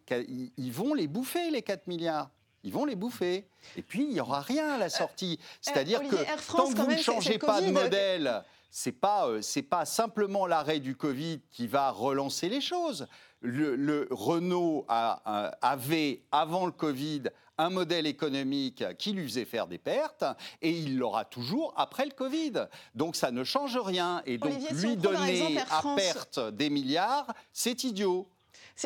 ils 0.57 0.73
vont 0.73 0.95
les 0.95 1.09
bouffer, 1.09 1.51
les 1.51 1.63
4 1.63 1.89
milliards 1.89 2.31
ils 2.63 2.73
vont 2.73 2.85
les 2.85 2.97
bouffer. 2.97 3.49
Et 3.77 3.83
puis, 3.83 4.05
il 4.05 4.11
n'y 4.11 4.21
aura 4.21 4.41
rien 4.41 4.75
à 4.75 4.79
la 4.79 4.89
sortie. 4.89 5.39
C'est-à-dire 5.61 6.01
que 6.03 6.17
tant 6.57 6.73
que 6.73 6.77
vous 6.77 6.91
ne 6.91 6.97
changez 6.97 7.39
pas 7.39 7.61
de 7.61 7.71
modèle, 7.71 8.43
c'est 8.71 8.93
pas 8.93 9.29
euh, 9.29 9.41
c'est 9.41 9.63
pas 9.63 9.85
simplement 9.85 10.47
l'arrêt 10.47 10.81
du 10.81 10.97
Covid 10.97 11.41
qui 11.51 11.67
va 11.67 11.91
relancer 11.91 12.49
les 12.49 12.61
choses. 12.61 13.07
Le, 13.41 14.09
Renault 14.11 14.87
avait 14.89 16.23
avant 16.33 16.67
le 16.67 16.73
Covid 16.73 17.23
un 17.59 17.71
modèle 17.71 18.07
économique 18.07 18.85
qui 18.99 19.13
lui 19.13 19.25
faisait 19.25 19.45
faire 19.45 19.67
des 19.67 19.79
pertes 19.79 20.25
et 20.61 20.71
il 20.71 20.99
l'aura 20.99 21.25
toujours 21.25 21.73
après 21.77 22.05
le 22.05 22.11
Covid. 22.11 22.67
Donc 22.95 23.17
ça 23.17 23.31
ne 23.31 23.45
change 23.45 23.79
rien 23.79 24.23
et 24.27 24.39
donc 24.39 24.53
lui 24.73 24.97
donner 24.97 25.59
à 25.71 25.83
perte 25.97 26.39
des 26.53 26.71
milliards, 26.71 27.33
c'est 27.53 27.85
idiot. 27.85 28.29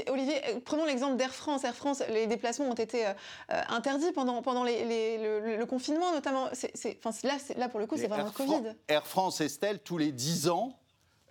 Olivier, 0.08 0.36
euh, 0.48 0.60
prenons 0.64 0.84
l'exemple 0.84 1.16
d'Air 1.16 1.34
France. 1.34 1.64
Air 1.64 1.74
France, 1.74 2.02
les 2.10 2.26
déplacements 2.26 2.66
ont 2.68 2.74
été 2.74 3.06
euh, 3.06 3.12
euh, 3.52 3.60
interdits 3.68 4.12
pendant, 4.12 4.40
pendant 4.42 4.64
le, 4.64 5.64
confinement, 5.64 6.12
notamment. 6.12 6.46
là, 6.46 7.36
là, 7.56 7.68
pour 7.68 7.80
le 7.80 7.86
coup, 7.86 7.96
c'est 7.96 8.06
vraiment 8.06 8.26
le 8.26 8.30
Covid. 8.30 8.74
Air 8.88 9.06
France, 9.06 9.40
Estelle, 9.40 9.80
tous 9.80 9.98
les 9.98 10.12
10 10.12 10.48
ans, 10.48 10.79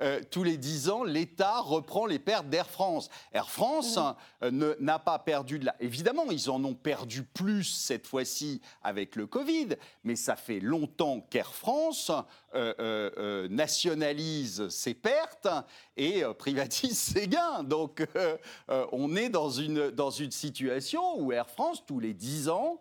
euh, 0.01 0.21
tous 0.29 0.43
les 0.43 0.57
10 0.57 0.89
ans, 0.89 1.03
l'État 1.03 1.59
reprend 1.59 2.05
les 2.05 2.19
pertes 2.19 2.49
d'Air 2.49 2.69
France. 2.69 3.09
Air 3.33 3.49
France 3.49 3.97
mmh. 3.97 4.13
euh, 4.43 4.75
n'a 4.79 4.99
pas 4.99 5.19
perdu 5.19 5.59
de 5.59 5.65
la... 5.65 5.75
Évidemment, 5.79 6.25
ils 6.31 6.49
en 6.49 6.63
ont 6.63 6.73
perdu 6.73 7.23
plus 7.23 7.63
cette 7.63 8.07
fois-ci 8.07 8.61
avec 8.81 9.15
le 9.15 9.27
Covid, 9.27 9.69
mais 10.03 10.15
ça 10.15 10.35
fait 10.35 10.59
longtemps 10.59 11.21
qu'Air 11.29 11.53
France 11.53 12.11
euh, 12.55 13.47
nationalise 13.49 14.69
ses 14.69 14.93
pertes 14.93 15.47
et 15.97 16.23
privatise 16.37 16.97
ses 16.97 17.27
gains. 17.27 17.63
Donc 17.63 18.05
on 18.91 19.15
est 19.15 19.29
dans 19.29 19.49
une, 19.49 19.91
dans 19.91 20.09
une 20.09 20.31
situation 20.31 21.19
où 21.19 21.31
Air 21.31 21.49
France, 21.49 21.83
tous 21.85 21.99
les 21.99 22.13
10 22.13 22.49
ans, 22.49 22.79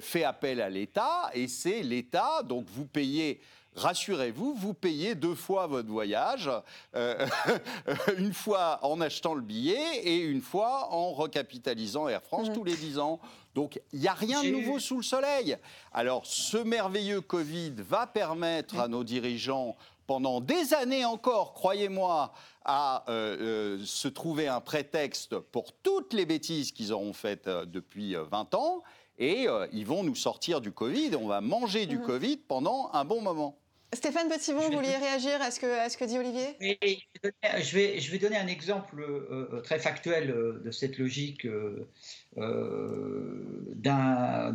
fait 0.00 0.24
appel 0.24 0.60
à 0.60 0.68
l'État 0.68 1.30
et 1.32 1.46
c'est 1.46 1.82
l'État, 1.82 2.42
donc 2.42 2.66
vous 2.70 2.86
payez 2.86 3.40
rassurez-vous, 3.76 4.54
vous 4.54 4.74
payez 4.74 5.14
deux 5.14 5.34
fois 5.34 5.66
votre 5.66 5.88
voyage, 5.88 6.50
euh, 6.94 7.26
une 8.18 8.32
fois 8.32 8.78
en 8.82 9.00
achetant 9.00 9.34
le 9.34 9.42
billet 9.42 9.98
et 10.02 10.16
une 10.16 10.40
fois 10.40 10.92
en 10.92 11.12
recapitalisant 11.12 12.08
Air 12.08 12.22
France 12.22 12.48
tous 12.52 12.64
les 12.64 12.76
dix 12.76 12.98
ans. 12.98 13.20
Donc 13.54 13.80
il 13.92 14.00
n'y 14.00 14.08
a 14.08 14.14
rien 14.14 14.42
de 14.42 14.50
nouveau 14.50 14.78
sous 14.78 14.96
le 14.96 15.02
soleil. 15.02 15.56
Alors 15.92 16.26
ce 16.26 16.56
merveilleux 16.56 17.20
Covid 17.20 17.74
va 17.78 18.06
permettre 18.06 18.78
à 18.78 18.88
nos 18.88 19.04
dirigeants 19.04 19.76
pendant 20.06 20.40
des 20.40 20.74
années 20.74 21.04
encore, 21.04 21.54
croyez-moi, 21.54 22.32
à 22.66 23.04
euh, 23.08 23.36
euh, 23.78 23.84
se 23.84 24.08
trouver 24.08 24.48
un 24.48 24.60
prétexte 24.60 25.38
pour 25.38 25.72
toutes 25.72 26.12
les 26.12 26.26
bêtises 26.26 26.72
qu'ils 26.72 26.92
auront 26.92 27.12
faites 27.12 27.48
depuis 27.48 28.14
20 28.14 28.54
ans. 28.54 28.82
Et 29.16 29.46
ils 29.72 29.86
vont 29.86 30.02
nous 30.02 30.16
sortir 30.16 30.60
du 30.60 30.72
Covid, 30.72 31.14
on 31.14 31.28
va 31.28 31.40
manger 31.40 31.86
du 31.86 32.00
Covid 32.00 32.36
pendant 32.36 32.90
un 32.92 33.04
bon 33.04 33.20
moment. 33.20 33.56
Stéphane 33.94 34.28
Petitbon, 34.28 34.60
vous 34.60 34.76
vouliez 34.76 34.96
réagir 34.96 35.40
à 35.40 35.50
ce 35.50 35.60
que, 35.60 35.66
à 35.66 35.88
ce 35.88 35.96
que 35.96 36.04
dit 36.04 36.18
Olivier? 36.18 36.56
Je, 36.60 37.74
vais, 37.74 38.00
je 38.00 38.10
vais 38.10 38.18
donner 38.18 38.36
un 38.36 38.46
exemple 38.46 39.00
euh, 39.00 39.48
euh, 39.52 39.60
très 39.60 39.78
factuel 39.78 40.30
euh, 40.30 40.60
de 40.64 40.70
cette 40.70 40.98
logique 40.98 41.46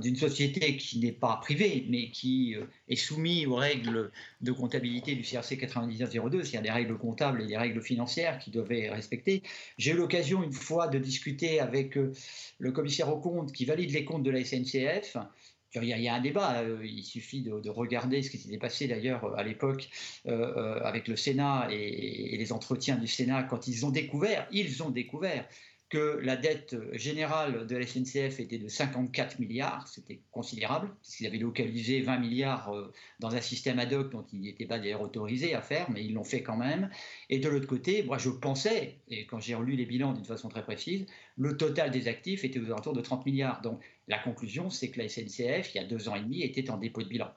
d'une 0.01 0.15
société 0.15 0.75
qui 0.77 0.99
n'est 0.99 1.11
pas 1.11 1.37
privée, 1.37 1.85
mais 1.89 2.09
qui 2.11 2.55
est 2.89 2.95
soumise 2.95 3.47
aux 3.47 3.55
règles 3.55 4.11
de 4.41 4.51
comptabilité 4.51 5.15
du 5.15 5.23
CRC 5.23 5.57
9902, 5.57 6.43
c'est-à-dire 6.43 6.61
des 6.61 6.71
règles 6.71 6.97
comptables 6.97 7.41
et 7.41 7.45
des 7.45 7.57
règles 7.57 7.81
financières 7.81 8.39
qui 8.39 8.51
doivent 8.51 8.71
être 8.71 8.93
respectées. 8.93 9.43
J'ai 9.77 9.91
eu 9.91 9.95
l'occasion 9.95 10.43
une 10.43 10.51
fois 10.51 10.87
de 10.87 10.97
discuter 10.99 11.61
avec 11.61 11.97
le 12.57 12.71
commissaire 12.71 13.09
aux 13.09 13.19
comptes 13.19 13.53
qui 13.53 13.65
valide 13.65 13.91
les 13.91 14.03
comptes 14.03 14.23
de 14.23 14.31
la 14.31 14.43
SNCF 14.43 15.17
il 15.75 15.83
y, 15.83 16.07
a, 16.07 16.13
un 16.15 16.19
débat, 16.19 16.61
euh, 16.61 16.83
il 16.83 17.03
suffit 17.03 17.41
de, 17.41 17.69
regarder 17.69 18.23
ce 18.23 18.31
qui 18.31 18.37
s'était 18.37 18.57
passé 18.57 18.87
d'ailleurs 18.87 19.37
à 19.37 19.43
l'époque 19.43 19.89
euh, 20.27 20.31
euh, 20.31 20.83
avec 20.83 21.07
le 21.07 21.15
Sénat 21.15 21.67
et, 21.69 22.35
les 22.37 22.51
entretiens 22.51 22.95
du 22.95 23.07
Sénat. 23.07 23.43
Quand 23.43 23.67
ils 23.67 23.85
ont 23.85 23.91
découvert, 23.91 24.47
ils 24.51 24.81
ont 24.81 24.89
découvert 24.89 25.47
que 25.89 26.19
la 26.21 26.37
dette 26.37 26.75
générale 26.93 27.65
de 27.65 27.75
la 27.75 27.85
SNCF 27.85 28.39
était 28.39 28.59
de 28.59 28.67
54 28.67 29.39
milliards, 29.39 29.87
c'était 29.87 30.21
considérable, 30.31 30.91
puisqu'ils 31.01 31.25
avaient 31.25 31.39
localisé 31.39 32.01
20 32.01 32.19
milliards 32.19 32.69
euh, 32.69 32.93
dans 33.19 33.35
un 33.35 33.41
système 33.41 33.79
ad 33.79 33.91
hoc 33.91 34.11
dont 34.11 34.25
ils 34.31 34.41
n'étaient 34.41 34.67
pas 34.67 34.77
d'ailleurs 34.77 35.01
autorisés 35.01 35.55
à 35.55 35.61
faire, 35.61 35.89
mais 35.89 36.05
ils 36.05 36.13
l'ont 36.13 36.23
fait 36.23 36.43
quand 36.43 36.57
même. 36.57 36.91
Et 37.29 37.39
de 37.39 37.49
l'autre 37.49 37.65
côté, 37.65 38.03
moi 38.03 38.19
je 38.19 38.29
pensais, 38.29 38.99
et 39.07 39.25
quand 39.25 39.39
j'ai 39.39 39.55
relu 39.55 39.75
les 39.75 39.87
bilans 39.87 40.13
d'une 40.13 40.25
façon 40.25 40.47
très 40.47 40.63
précise, 40.63 41.07
le 41.37 41.57
total 41.57 41.89
des 41.89 42.07
actifs 42.07 42.43
était 42.43 42.59
aux 42.59 42.65
alentours 42.65 42.93
de 42.93 43.01
30 43.01 43.25
milliards. 43.25 43.61
Donc 43.61 43.81
la 44.07 44.19
conclusion, 44.19 44.69
c'est 44.69 44.91
que 44.91 44.99
la 44.99 45.09
SNCF, 45.09 45.73
il 45.73 45.77
y 45.77 45.79
a 45.79 45.85
deux 45.85 46.07
ans 46.07 46.15
et 46.15 46.21
demi, 46.21 46.43
était 46.43 46.69
en 46.69 46.77
dépôt 46.77 47.01
de 47.01 47.07
bilan. 47.07 47.33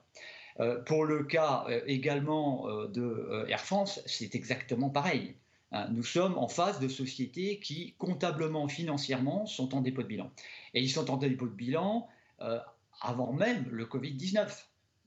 Euh, 0.59 0.79
pour 0.83 1.05
le 1.05 1.23
cas 1.23 1.65
euh, 1.69 1.81
également 1.87 2.67
de 2.85 3.47
Air 3.47 3.61
France, 3.61 3.99
c'est 4.05 4.35
exactement 4.35 4.91
pareil. 4.91 5.35
Hein, 5.73 5.87
nous 5.91 6.03
sommes 6.03 6.37
en 6.37 6.47
face 6.47 6.79
de 6.79 6.87
sociétés 6.87 7.59
qui, 7.59 7.95
comptablement, 7.97 8.67
financièrement, 8.67 9.45
sont 9.45 9.75
en 9.75 9.81
dépôt 9.81 10.03
de 10.03 10.07
bilan. 10.07 10.31
Et 10.73 10.81
ils 10.81 10.89
sont 10.89 11.09
en 11.11 11.17
dépôt 11.17 11.47
de 11.47 11.53
bilan 11.53 12.07
euh, 12.41 12.59
avant 13.01 13.33
même 13.33 13.65
le 13.71 13.85
Covid-19. 13.85 14.47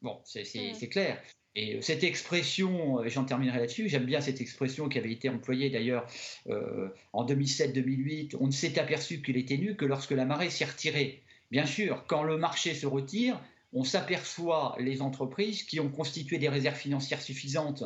Bon, 0.03 0.21
c'est 0.25 0.89
clair. 0.89 1.23
Et 1.55 1.81
cette 1.81 2.05
expression, 2.05 3.01
j'en 3.07 3.25
terminerai 3.25 3.61
là-dessus, 3.61 3.89
j'aime 3.89 4.05
bien 4.05 4.21
cette 4.21 4.43
expression 4.43 4.91
qui 4.91 4.99
avait 4.99 5.13
été 5.13 5.31
employée 5.31 5.71
d'ailleurs 5.71 6.07
euh, 6.49 6.91
en 7.15 7.25
2007-2008, 7.25 8.37
on 8.39 8.49
ne 8.49 8.53
s'est 8.53 8.79
aperçu 8.79 9.23
qu'il 9.23 9.39
était 9.39 9.57
nu 9.57 9.75
que 9.75 9.87
lorsque 9.87 10.11
la 10.11 10.27
marée 10.27 10.51
s'est 10.51 10.67
retirée. 10.67 11.23
Bien 11.51 11.65
sûr, 11.65 12.05
quand 12.09 12.25
le 12.25 12.37
marché 12.37 12.75
se 12.75 12.87
retire, 12.87 13.41
on 13.73 13.85
s'aperçoit 13.85 14.77
les 14.79 15.01
entreprises 15.01 15.63
qui 15.63 15.81
ont 15.81 15.89
constitué 15.89 16.37
des 16.37 16.51
réserves 16.51 16.77
financières 16.77 17.23
suffisantes, 17.23 17.85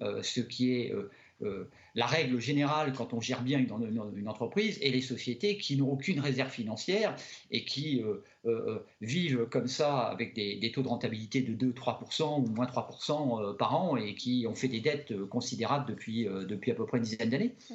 euh, 0.00 0.22
ce 0.22 0.40
qui 0.40 0.74
est 0.74 0.92
euh, 0.92 1.10
la 1.40 2.06
règle 2.06 2.40
générale 2.40 2.92
quand 2.92 3.12
on 3.12 3.20
gère 3.20 3.42
bien 3.42 3.58
une, 3.58 4.28
entreprise 4.28 4.78
et 4.80 4.90
les 4.90 5.00
sociétés 5.00 5.56
qui 5.56 5.76
n'ont 5.76 5.90
aucune 5.90 6.20
réserve 6.20 6.50
financière 6.50 7.14
et 7.50 7.64
qui 7.64 8.02
euh, 8.02 8.22
euh, 8.46 8.78
vivent 9.00 9.46
comme 9.50 9.68
ça 9.68 10.00
avec 10.00 10.34
des, 10.34 10.72
taux 10.74 10.82
de 10.82 10.88
rentabilité 10.88 11.42
de 11.42 11.72
2-3% 11.72 12.42
ou 12.42 12.46
moins 12.48 12.66
3% 12.66 13.56
par 13.56 13.76
an 13.76 13.96
et 13.96 14.14
qui 14.14 14.46
ont 14.48 14.54
fait 14.54 14.68
des 14.68 14.80
dettes 14.80 15.14
considérables 15.26 15.86
depuis, 15.86 16.24
depuis 16.24 16.70
à 16.70 16.74
peu 16.74 16.86
près 16.86 16.98
une 16.98 17.04
dizaine 17.04 17.30
d'années. 17.30 17.54
Mmh. 17.70 17.74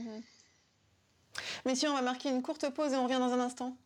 Messieurs, 1.65 1.89
on 1.89 1.95
va 1.95 2.01
marquer 2.01 2.29
une 2.29 2.41
courte 2.41 2.69
pause 2.73 2.93
et 2.93 2.97
on 2.97 3.03
revient 3.03 3.19
dans 3.19 3.33
un 3.33 3.39
instant. 3.39 3.77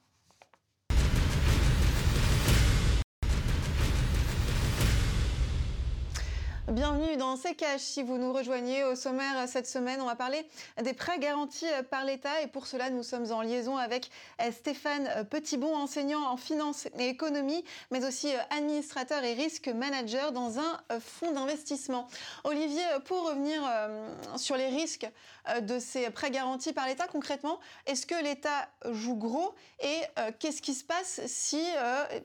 Bienvenue 6.72 7.16
dans 7.16 7.38
C'est 7.38 7.54
Cash. 7.54 7.82
Si 7.82 8.02
vous 8.02 8.18
nous 8.18 8.34
rejoignez 8.34 8.84
au 8.84 8.96
sommaire 8.96 9.48
cette 9.48 9.68
semaine, 9.68 10.02
on 10.02 10.08
va 10.08 10.16
parler 10.16 10.48
des 10.82 10.94
prêts 10.94 11.20
garantis 11.20 11.68
par 11.92 12.04
l'État. 12.04 12.42
Et 12.42 12.48
pour 12.48 12.66
cela, 12.66 12.90
nous 12.90 13.04
sommes 13.04 13.32
en 13.32 13.44
liaison 13.44 13.78
avec 13.78 14.10
Stéphane 14.52 15.28
Petitbon, 15.30 15.76
enseignant 15.76 16.26
en 16.26 16.38
finance 16.38 16.88
et 16.98 17.08
économie, 17.08 17.64
mais 17.92 18.04
aussi 18.04 18.32
administrateur 18.50 19.24
et 19.24 19.36
risque 19.36 19.68
manager 19.68 20.32
dans 20.32 20.58
un 20.58 21.00
fonds 21.00 21.32
d'investissement. 21.34 22.08
Olivier, 22.44 22.84
pour 23.06 23.28
revenir 23.28 23.62
euh, 23.64 24.10
sur 24.36 24.58
les 24.58 24.70
risques 24.70 25.08
euh, 25.50 25.62
de 25.62 25.78
ces 25.78 26.10
prêts 26.10 26.32
garantis 26.32 26.74
par 26.74 26.88
l'État, 26.88 27.06
concrètement, 27.06 27.60
est-ce 27.86 28.08
que 28.08 28.22
l'État 28.24 28.68
joue 28.90 29.16
gros 29.16 29.54
et 29.82 30.02
euh, 30.18 30.32
qu'est-ce 30.40 30.64
qui 30.64 30.74
se 30.74 30.84
passe 30.84 31.22
si 31.28 31.64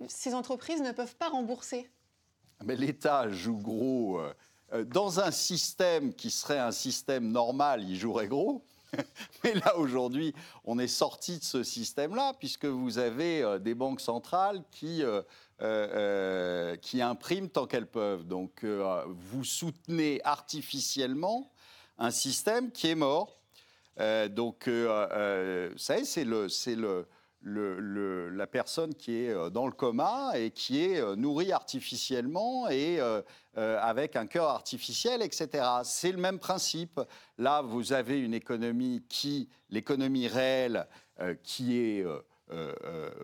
ces 0.09 0.35
entreprises 0.35 0.80
ne 0.80 0.92
peuvent 0.92 1.16
pas 1.16 1.28
rembourser? 1.28 1.90
Mais 2.64 2.76
l'État 2.76 3.28
joue 3.30 3.58
gros. 3.58 4.18
Euh, 4.18 4.32
euh, 4.72 4.84
dans 4.84 5.20
un 5.20 5.30
système 5.30 6.14
qui 6.14 6.30
serait 6.30 6.58
un 6.58 6.72
système 6.72 7.30
normal, 7.30 7.84
il 7.88 7.96
jouerait 7.96 8.28
gros. 8.28 8.64
Mais 9.44 9.54
là, 9.54 9.76
aujourd'hui, 9.76 10.34
on 10.64 10.78
est 10.78 10.88
sorti 10.88 11.38
de 11.38 11.44
ce 11.44 11.62
système-là, 11.62 12.34
puisque 12.38 12.64
vous 12.64 12.98
avez 12.98 13.42
euh, 13.42 13.58
des 13.58 13.74
banques 13.74 14.00
centrales 14.00 14.62
qui, 14.70 15.02
qui 16.82 17.02
impriment 17.02 17.48
tant 17.48 17.66
qu'elles 17.66 17.86
peuvent. 17.86 18.26
Donc, 18.26 18.64
vous 18.64 19.44
soutenez 19.44 20.20
artificiellement 20.24 21.50
un 21.98 22.10
système 22.10 22.72
qui 22.72 22.88
est 22.88 22.94
mort. 22.94 23.38
donc, 24.30 24.68
vous 24.68 25.78
savez, 25.78 26.04
c'est 26.04 26.24
le, 26.24 26.48
la 27.42 28.47
personne 28.47 28.94
qui 28.94 29.12
est 29.25 29.50
dans 29.50 29.66
le 29.66 29.73
coma 29.73 30.32
et 30.35 30.50
qui 30.50 30.85
est 30.85 31.16
nourrie 31.16 31.52
artificiellement 31.52 32.68
et 32.68 33.00
avec 33.54 34.16
un 34.16 34.26
cœur 34.26 34.49
artificiel, 34.49 35.23
etc. 35.23 35.64
C'est 35.85 36.12
le 36.12 36.18
même 36.18 36.38
principe. 36.38 37.00
Là, 37.38 37.62
vous 37.62 37.92
avez 37.92 38.18
une 38.20 38.35
économie 38.35 39.02
qui, 39.09 39.49
l'économie 39.70 40.28
réelle, 40.28 40.87
qui 41.42 41.78
est 41.78 42.04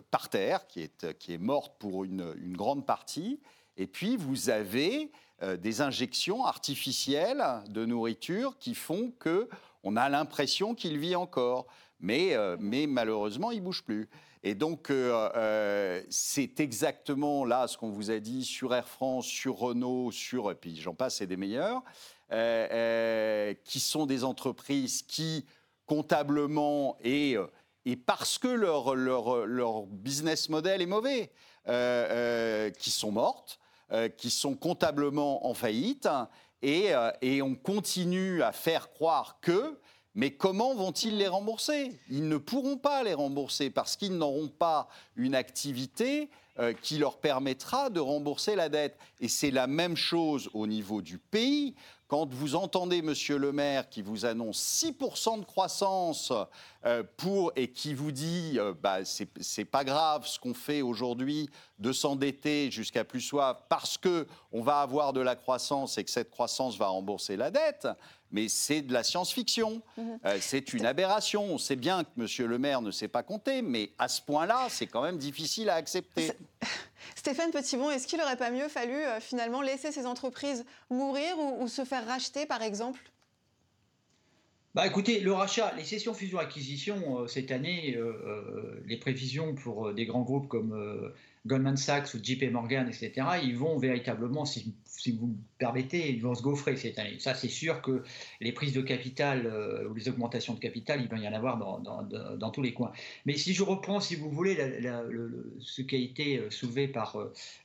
par 0.09 0.29
terre, 0.29 0.67
qui 0.67 0.81
est, 0.81 1.17
qui 1.19 1.33
est 1.33 1.39
morte 1.39 1.73
pour 1.77 2.03
une, 2.03 2.33
une 2.41 2.57
grande 2.57 2.85
partie. 2.85 3.39
Et 3.77 3.85
puis, 3.85 4.17
vous 4.17 4.49
avez 4.49 5.11
des 5.59 5.81
injections 5.81 6.43
artificielles 6.43 7.43
de 7.69 7.85
nourriture 7.85 8.57
qui 8.57 8.73
font 8.73 9.11
que 9.19 9.47
on 9.83 9.95
a 9.95 10.09
l'impression 10.09 10.75
qu'il 10.75 10.97
vit 10.97 11.15
encore. 11.15 11.67
Mais, 11.99 12.35
euh, 12.35 12.57
mais 12.59 12.87
malheureusement, 12.87 13.51
il 13.51 13.61
bouge 13.61 13.83
plus. 13.83 14.09
Et 14.43 14.53
donc, 14.53 14.89
euh, 14.91 15.29
euh, 15.35 16.01
c'est 16.09 16.59
exactement 16.59 17.43
là 17.43 17.67
ce 17.67 17.77
qu'on 17.77 17.89
vous 17.89 18.11
a 18.11 18.19
dit 18.19 18.45
sur 18.45 18.73
Air 18.73 18.87
France, 18.87 19.25
sur 19.25 19.57
Renault, 19.57 20.11
sur, 20.11 20.51
et 20.51 20.55
puis 20.55 20.75
j'en 20.75 20.93
passe, 20.93 21.17
c'est 21.17 21.27
des 21.27 21.37
meilleurs, 21.37 21.81
qui 23.63 23.79
sont 23.79 24.05
des 24.05 24.23
entreprises 24.23 25.01
qui, 25.01 25.45
comptablement, 25.85 26.97
et, 27.03 27.35
et 27.85 27.95
parce 27.95 28.37
que 28.37 28.47
leur, 28.47 29.85
business 29.87 30.49
model 30.49 30.81
est 30.81 30.85
mauvais, 30.85 31.31
qui 32.77 32.91
sont 32.91 33.11
mortes, 33.11 33.59
qui 34.17 34.29
sont 34.29 34.55
comptablement 34.55 35.47
en 35.47 35.53
faillite, 35.53 36.07
et, 36.61 36.91
et 37.21 37.41
on 37.41 37.55
continue 37.55 38.43
à 38.43 38.51
faire 38.51 38.91
croire 38.91 39.39
que 39.41 39.79
mais 40.17 40.31
comment 40.31 40.73
vont-ils 40.73 41.15
les 41.15 41.27
rembourser? 41.27 41.91
Ils 42.09 42.27
ne 42.27 42.37
pourront 42.37 42.77
pas 42.77 43.03
les 43.03 43.13
rembourser 43.13 43.69
parce 43.69 43.95
qu'ils 43.95 44.17
n'auront 44.17 44.47
pas 44.47 44.89
une 45.15 45.35
activité 45.35 46.31
euh, 46.57 46.73
qui 46.73 46.97
leur 46.97 47.19
permettra 47.19 47.91
de 47.91 47.99
rembourser 47.99 48.55
la 48.55 48.67
dette. 48.67 48.97
Et 49.19 49.27
c'est 49.27 49.51
la 49.51 49.67
même 49.67 49.95
chose 49.95 50.49
au 50.55 50.65
niveau 50.65 51.03
du 51.03 51.19
pays. 51.19 51.75
Quand 52.07 52.31
vous 52.33 52.55
entendez 52.55 53.01
Monsieur 53.01 53.37
le 53.37 53.51
maire 53.51 53.89
qui 53.89 54.01
vous 54.01 54.25
annonce 54.25 54.83
6% 54.83 55.41
de 55.41 55.45
croissance 55.45 56.31
euh, 56.85 57.03
pour, 57.17 57.51
et 57.57 57.69
qui 57.69 57.93
vous 57.93 58.13
dit 58.13 58.53
euh, 58.55 58.73
bah, 58.81 58.99
c'est 59.03 59.65
pas 59.65 59.83
grave 59.83 60.25
ce 60.25 60.39
qu'on 60.39 60.53
fait 60.53 60.81
aujourd'hui 60.81 61.49
de 61.79 61.91
s'endetter 61.91 62.71
jusqu'à 62.71 63.03
plus 63.03 63.19
soif 63.19 63.57
parce 63.67 63.97
qu'on 63.97 64.61
va 64.61 64.79
avoir 64.79 65.11
de 65.11 65.19
la 65.19 65.35
croissance 65.35 65.97
et 65.97 66.05
que 66.05 66.11
cette 66.11 66.31
croissance 66.31 66.77
va 66.77 66.87
rembourser 66.87 67.35
la 67.35 67.51
dette, 67.51 67.89
mais 68.31 68.47
c'est 68.47 68.81
de 68.81 68.93
la 68.93 69.03
science-fiction. 69.03 69.81
Mhm. 69.97 70.19
Euh, 70.25 70.37
c'est 70.39 70.73
une 70.73 70.85
aberration. 70.85 71.43
On 71.43 71.57
sait 71.57 71.75
bien 71.75 72.05
que 72.05 72.09
Monsieur 72.15 72.47
le 72.47 72.57
maire 72.57 72.81
ne 72.81 72.91
sait 72.91 73.09
pas 73.09 73.23
compter, 73.23 73.61
mais 73.61 73.91
à 73.99 74.07
ce 74.07 74.21
point-là, 74.21 74.67
c'est 74.69 74.87
quand 74.87 75.01
même 75.01 75.17
difficile 75.17 75.69
à 75.69 75.75
accepter. 75.75 76.31
Stéphane 77.15 77.51
Petitbon, 77.51 77.91
est-ce 77.91 78.07
qu'il 78.07 78.19
n'aurait 78.19 78.37
pas 78.37 78.51
mieux 78.51 78.67
fallu 78.67 78.95
euh, 78.95 79.19
finalement 79.19 79.61
laisser 79.61 79.91
ces 79.91 80.05
entreprises 80.05 80.65
mourir 80.89 81.37
ou, 81.39 81.67
se 81.67 81.83
faire 81.85 82.05
racheter, 82.05 82.45
par 82.45 82.61
exemple? 82.61 82.99
Bah 84.75 84.85
écoutez, 84.85 85.19
le 85.19 85.33
rachat, 85.33 85.73
les 85.75 85.83
sessions 85.83 86.13
fusion-acquisition 86.13 87.21
euh, 87.21 87.27
cette 87.27 87.51
année, 87.51 87.97
les 88.85 88.97
prévisions 88.97 89.55
pour 89.55 89.93
des 89.93 90.05
grands 90.05 90.21
groupes 90.21 90.47
comme 90.47 91.11
Goldman 91.47 91.77
Sachs 91.77 92.13
ou 92.13 92.19
JP 92.21 92.51
Morgan, 92.51 92.87
etc., 92.87 93.25
ils 93.43 93.57
vont 93.57 93.77
véritablement, 93.77 94.45
si, 94.45 94.75
vous 95.19 95.27
me 95.27 95.35
permettez, 95.57 96.11
ils 96.11 96.21
vont 96.21 96.35
se 96.35 96.43
gaufrer 96.43 96.75
cette 96.75 96.99
année. 96.99 97.17
Ça, 97.19 97.33
c'est 97.33 97.47
sûr 97.47 97.81
que 97.81 98.03
les 98.41 98.51
prises 98.51 98.73
de 98.73 98.81
capital 98.81 99.45
euh, 99.45 99.87
ou 99.87 99.93
les 99.93 100.09
augmentations 100.09 100.53
de 100.53 100.59
capital, 100.59 101.01
il 101.01 101.07
va 101.07 101.17
y 101.17 101.27
en 101.27 101.33
avoir 101.33 101.57
dans, 101.57 102.51
tous 102.51 102.61
les 102.61 102.73
coins. 102.73 102.91
Mais 103.25 103.37
si 103.37 103.53
je 103.53 103.63
reprends, 103.63 103.99
si 103.99 104.15
vous 104.15 104.29
voulez, 104.29 104.55
ce 105.59 105.81
qui 105.81 105.95
a 105.95 105.99
été 105.99 106.39
euh, 106.39 106.49
soulevé 106.49 106.87
par 106.87 107.17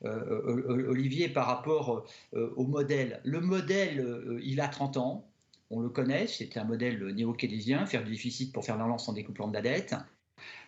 euh, 0.04 0.86
Olivier 0.88 1.28
par 1.28 1.46
rapport 1.46 2.04
au 2.32 2.64
modèle. 2.64 3.20
Le 3.24 3.40
modèle, 3.40 4.40
il 4.42 4.60
a 4.60 4.68
30 4.68 4.96
ans. 4.96 5.28
On 5.70 5.80
le 5.80 5.88
connaît, 5.88 6.26
c'est 6.26 6.56
un 6.58 6.64
modèle 6.64 7.02
néo-keynésien, 7.14 7.86
faire 7.86 8.04
du 8.04 8.10
déficit 8.10 8.52
pour 8.52 8.64
faire 8.64 8.76
de 8.76 8.82
en 8.82 9.12
découplant 9.12 9.48
de 9.48 9.54
la 9.54 9.62
dette. 9.62 9.94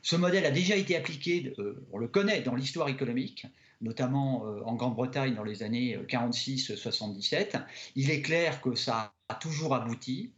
Ce 0.05 0.17
modèle 0.17 0.45
a 0.45 0.51
déjà 0.51 0.77
été 0.77 0.97
appliqué, 0.97 1.55
euh, 1.59 1.83
on 1.91 1.97
le 1.97 2.09
connaît, 2.09 2.43
dans 2.43 2.55
l'histoire 2.55 2.91
économique, 2.91 3.47
notamment 3.81 4.47
euh, 4.47 4.61
en 4.67 4.75
Grande-Bretagne 4.75 5.35
dans 5.35 5.45
les 5.45 5.63
années 5.63 5.99
46-77. 6.07 7.57
Euh, 7.57 7.59
Il 7.97 8.11
est 8.11 8.21
clair 8.21 8.61
que 8.61 8.75
ça 8.75 9.15
a 9.31 9.35
toujours 9.35 9.75
abouti, 9.75 10.31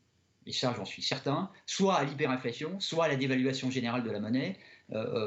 et 0.47 0.53
ça 0.53 0.73
j'en 0.77 0.85
suis 0.85 1.03
certain, 1.03 1.51
soit 1.67 1.97
à 1.97 2.05
l'hyperinflation, 2.05 2.79
soit 2.79 3.07
à 3.07 3.09
la 3.09 3.17
dévaluation 3.17 3.69
générale 3.69 4.05
de 4.05 4.11
la 4.11 4.21
monnaie, 4.21 4.57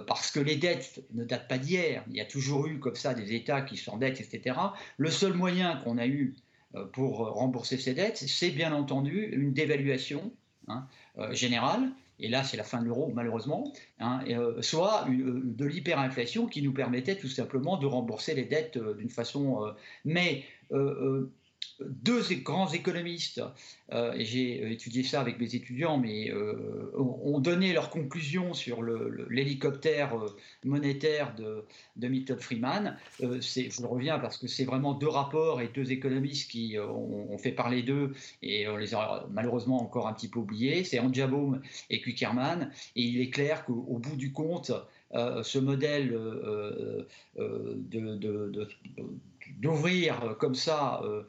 parce 0.08 0.32
que 0.32 0.40
les 0.40 0.56
dettes 0.56 1.04
ne 1.14 1.26
datent 1.26 1.50
pas 1.50 1.58
d'hier. 1.58 2.06
Il 2.10 2.16
y 2.16 2.22
a 2.22 2.26
toujours 2.26 2.68
eu 2.68 2.80
comme 2.80 2.96
ça 2.96 3.14
des 3.14 3.34
États 3.34 3.62
qui 3.62 3.76
s'endettent, 3.76 4.22
etc. 4.22 4.56
Le 4.96 5.12
seul 5.12 5.34
moyen 5.34 5.82
qu'on 5.84 5.98
a 5.98 6.08
eu 6.08 6.38
pour 6.94 7.18
rembourser 7.18 7.78
ces 7.78 7.94
dettes, 7.94 8.24
c'est 8.26 8.52
bien 8.52 8.72
entendu 8.72 9.22
une 9.34 9.52
dévaluation 9.52 10.32
hein, 10.70 10.88
générale 11.32 11.92
et 12.20 12.28
là 12.28 12.44
c'est 12.44 12.58
la 12.58 12.64
fin 12.64 12.82
de 12.82 12.86
l'euro 12.86 13.12
malheureusement, 13.14 13.72
hein, 14.00 14.22
euh, 14.30 14.62
soit 14.62 15.06
euh, 15.10 15.42
de 15.44 15.66
l'hyperinflation 15.66 16.48
qui 16.48 16.62
nous 16.62 16.74
permettait 16.74 17.16
tout 17.16 17.28
simplement 17.28 17.78
de 17.78 17.86
rembourser 17.86 18.36
les 18.36 18.46
dettes 18.46 18.78
euh, 18.78 18.94
d'une 18.94 19.10
façon... 19.10 19.74
mais 20.06 20.44
deux 21.80 22.22
grands 22.44 22.72
économistes, 22.72 23.42
euh, 23.92 24.14
et 24.14 24.26
j'ai 24.26 24.72
étudié 24.72 25.04
ça 25.04 25.22
avec 25.22 25.40
mes 25.40 25.56
étudiants, 25.56 25.98
mais 25.98 26.30
euh, 26.32 26.92
ont 26.98 27.40
donné 27.40 27.74
leurs 27.74 27.90
conclusions 27.90 28.54
sur 28.54 28.84
l'hélicoptère 28.84 30.18
euh, 30.18 30.36
monétaire 30.64 31.34
de, 31.36 31.66
Milton 32.08 32.40
Friedman. 32.40 32.98
je 33.20 33.86
reviens 33.86 34.20
parce 34.20 34.38
que 34.38 34.48
c'est 34.48 34.66
vraiment 34.66 34.94
deux 34.94 35.08
rapports 35.08 35.62
et 35.62 35.68
deux 35.68 35.92
économistes 35.92 36.50
qui 36.50 36.78
ont, 36.80 37.38
fait 37.38 37.52
parler 37.52 37.84
d'eux, 37.84 38.14
et 38.42 38.68
on 38.68 38.78
les 38.78 38.94
a 38.94 39.26
malheureusement 39.32 39.82
encore 39.82 40.08
un 40.08 40.14
petit 40.14 40.28
peu 40.28 40.40
oubliés. 40.40 40.84
C'est 40.84 41.00
Anjabaum 41.00 41.62
et 41.90 42.02
Kuckerman, 42.02 42.72
et 42.96 43.04
il 43.04 43.22
est 43.22 43.30
clair 43.30 43.66
qu'au 43.66 44.00
bout 44.00 44.16
du 44.16 44.32
compte, 44.32 44.72
ce 45.14 45.60
modèle 45.60 46.18
d'ouvrir 49.58 50.36
comme 50.40 50.56
ça 50.56 51.02
euh, 51.04 51.24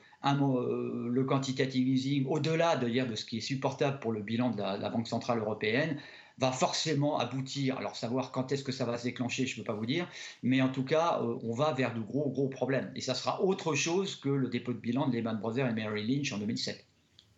le 1.11 1.25
quantitative 1.25 1.89
easing, 1.89 2.27
au-delà 2.27 2.77
de 2.77 2.89
de 2.91 3.15
ce 3.15 3.25
qui 3.25 3.39
est 3.39 3.41
supportable 3.41 4.01
pour 4.01 4.13
le 4.13 4.21
bilan 4.21 4.51
de 4.51 4.59
la, 4.59 4.91
Banque 4.91 5.09
centrale 5.09 5.39
européenne, 5.39 5.97
va 6.39 6.53
forcément 6.53 7.19
aboutir. 7.19 7.79
Alors 7.79 7.97
savoir 7.97 8.33
quand 8.33 8.53
est-ce 8.53 8.65
que 8.65 8.73
ça 8.73 8.85
va 8.85 8.99
se 8.99 9.05
déclencher, 9.05 9.47
je 9.47 9.55
ne 9.55 9.63
peux 9.63 9.73
pas 9.73 9.79
vous 9.79 9.87
dire, 9.87 10.09
mais 10.43 10.61
en 10.61 10.69
tout 10.69 10.85
cas, 10.85 11.21
euh, 11.23 11.39
on 11.43 11.55
va 11.55 11.73
vers 11.73 11.95
de 11.95 12.01
gros 12.01 12.29
gros 12.31 12.49
problèmes. 12.49 12.91
Et 12.97 13.01
ça 13.01 13.15
sera 13.15 13.43
autre 13.43 13.75
chose 13.75 14.17
que 14.17 14.29
le 14.29 14.49
dépôt 14.49 14.73
de 14.73 14.79
bilan 14.79 15.09
de 15.09 15.13
Lehman 15.13 15.39
Brothers 15.39 15.69
et 15.69 15.73
Merrill 15.73 16.07
Lynch 16.07 16.33
en 16.33 16.39
2007. 16.39 16.85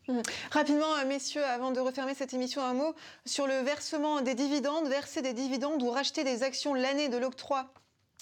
Mmh. 0.09 0.21
Rapidement, 0.51 0.95
euh, 0.97 1.07
messieurs, 1.07 1.45
avant 1.45 1.71
de 1.71 1.81
refermer 1.81 2.15
cette 2.15 2.35
émission, 2.35 2.63
un 2.63 2.75
mot 2.75 2.95
sur 3.25 3.47
le 3.47 3.63
versement 3.63 4.21
des 4.21 4.35
dividendes, 4.35 4.89
verser 4.89 5.23
des 5.23 5.33
dividendes 5.33 5.83
ou 5.83 5.91
racheter 5.91 6.25
des 6.25 6.43
actions 6.43 6.75
l'année 6.75 7.09
de 7.09 7.19
l'octroi 7.19 7.73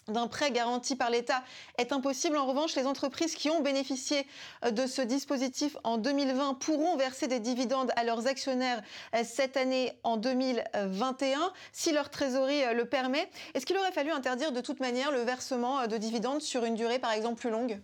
d'un 0.08 0.26
prêt 0.26 0.50
garanti 0.50 0.96
par 0.96 1.10
l'État 1.10 1.42
est 1.78 1.92
impossible. 1.92 2.36
En 2.36 2.46
revanche, 2.46 2.74
les 2.76 2.86
entreprises 2.86 3.34
qui 3.34 3.50
ont 3.50 3.60
bénéficié 3.60 4.26
euh, 4.64 4.70
de 4.70 4.86
ce 4.86 5.02
dispositif 5.02 5.76
en 5.84 5.98
2020 5.98 6.54
pourront 6.54 6.96
verser 6.96 7.28
des 7.28 7.40
dividendes 7.40 7.90
à 7.96 8.04
leurs 8.04 8.26
actionnaires 8.26 8.82
euh, 9.14 9.22
cette 9.24 9.56
année 9.56 9.92
en 10.02 10.16
2021 10.16 11.52
si 11.72 11.92
leur 11.92 12.10
trésorerie 12.10 12.64
euh, 12.64 12.72
le 12.72 12.84
permet. 12.84 13.28
Est-ce 13.54 13.66
qu'il 13.66 13.76
aurait 13.76 13.92
fallu 13.92 14.10
interdire 14.10 14.52
de 14.52 14.60
toute 14.60 14.80
manière 14.80 15.12
le 15.12 15.20
versement 15.20 15.86
de 15.86 15.96
dividendes 15.96 16.42
sur 16.42 16.64
une 16.64 16.74
durée 16.74 16.98
par 16.98 17.12
exemple 17.12 17.40
plus 17.40 17.50
longue? 17.50 17.80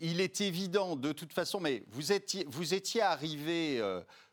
Il 0.00 0.20
est 0.20 0.40
évident 0.40 0.96
de 0.96 1.12
toute 1.12 1.32
façon, 1.32 1.60
mais 1.60 1.84
vous 1.92 2.12
étiez, 2.12 2.44
arrivé, 3.00 3.80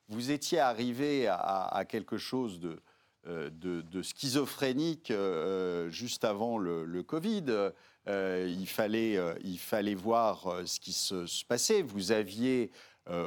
vous 0.09 0.31
étiez 0.31 0.59
arrivé 0.59 1.27
à 1.27 1.85
quelque 1.87 2.17
chose 2.17 2.59
de 2.59 2.81
euh, 3.27 3.51
de, 3.51 4.01
schizophrénique 4.01 5.11
euh, 5.11 5.91
juste 5.91 6.25
avant 6.25 6.57
le, 6.57 7.03
Covid. 7.03 7.45
Euh, 8.07 8.55
il, 8.57 8.67
fallait, 8.67 9.19
il 9.43 9.59
fallait 9.59 9.93
voir 9.93 10.61
ce 10.65 10.79
qui 10.79 10.91
se, 10.91 11.45
passait. 11.45 11.83
Vous 11.83 12.11
aviez 12.11 12.71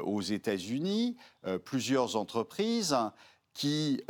aux 0.04 0.20
États-Unis 0.20 1.16
plusieurs 1.64 2.16
entreprises 2.16 2.96
qui 3.52 4.02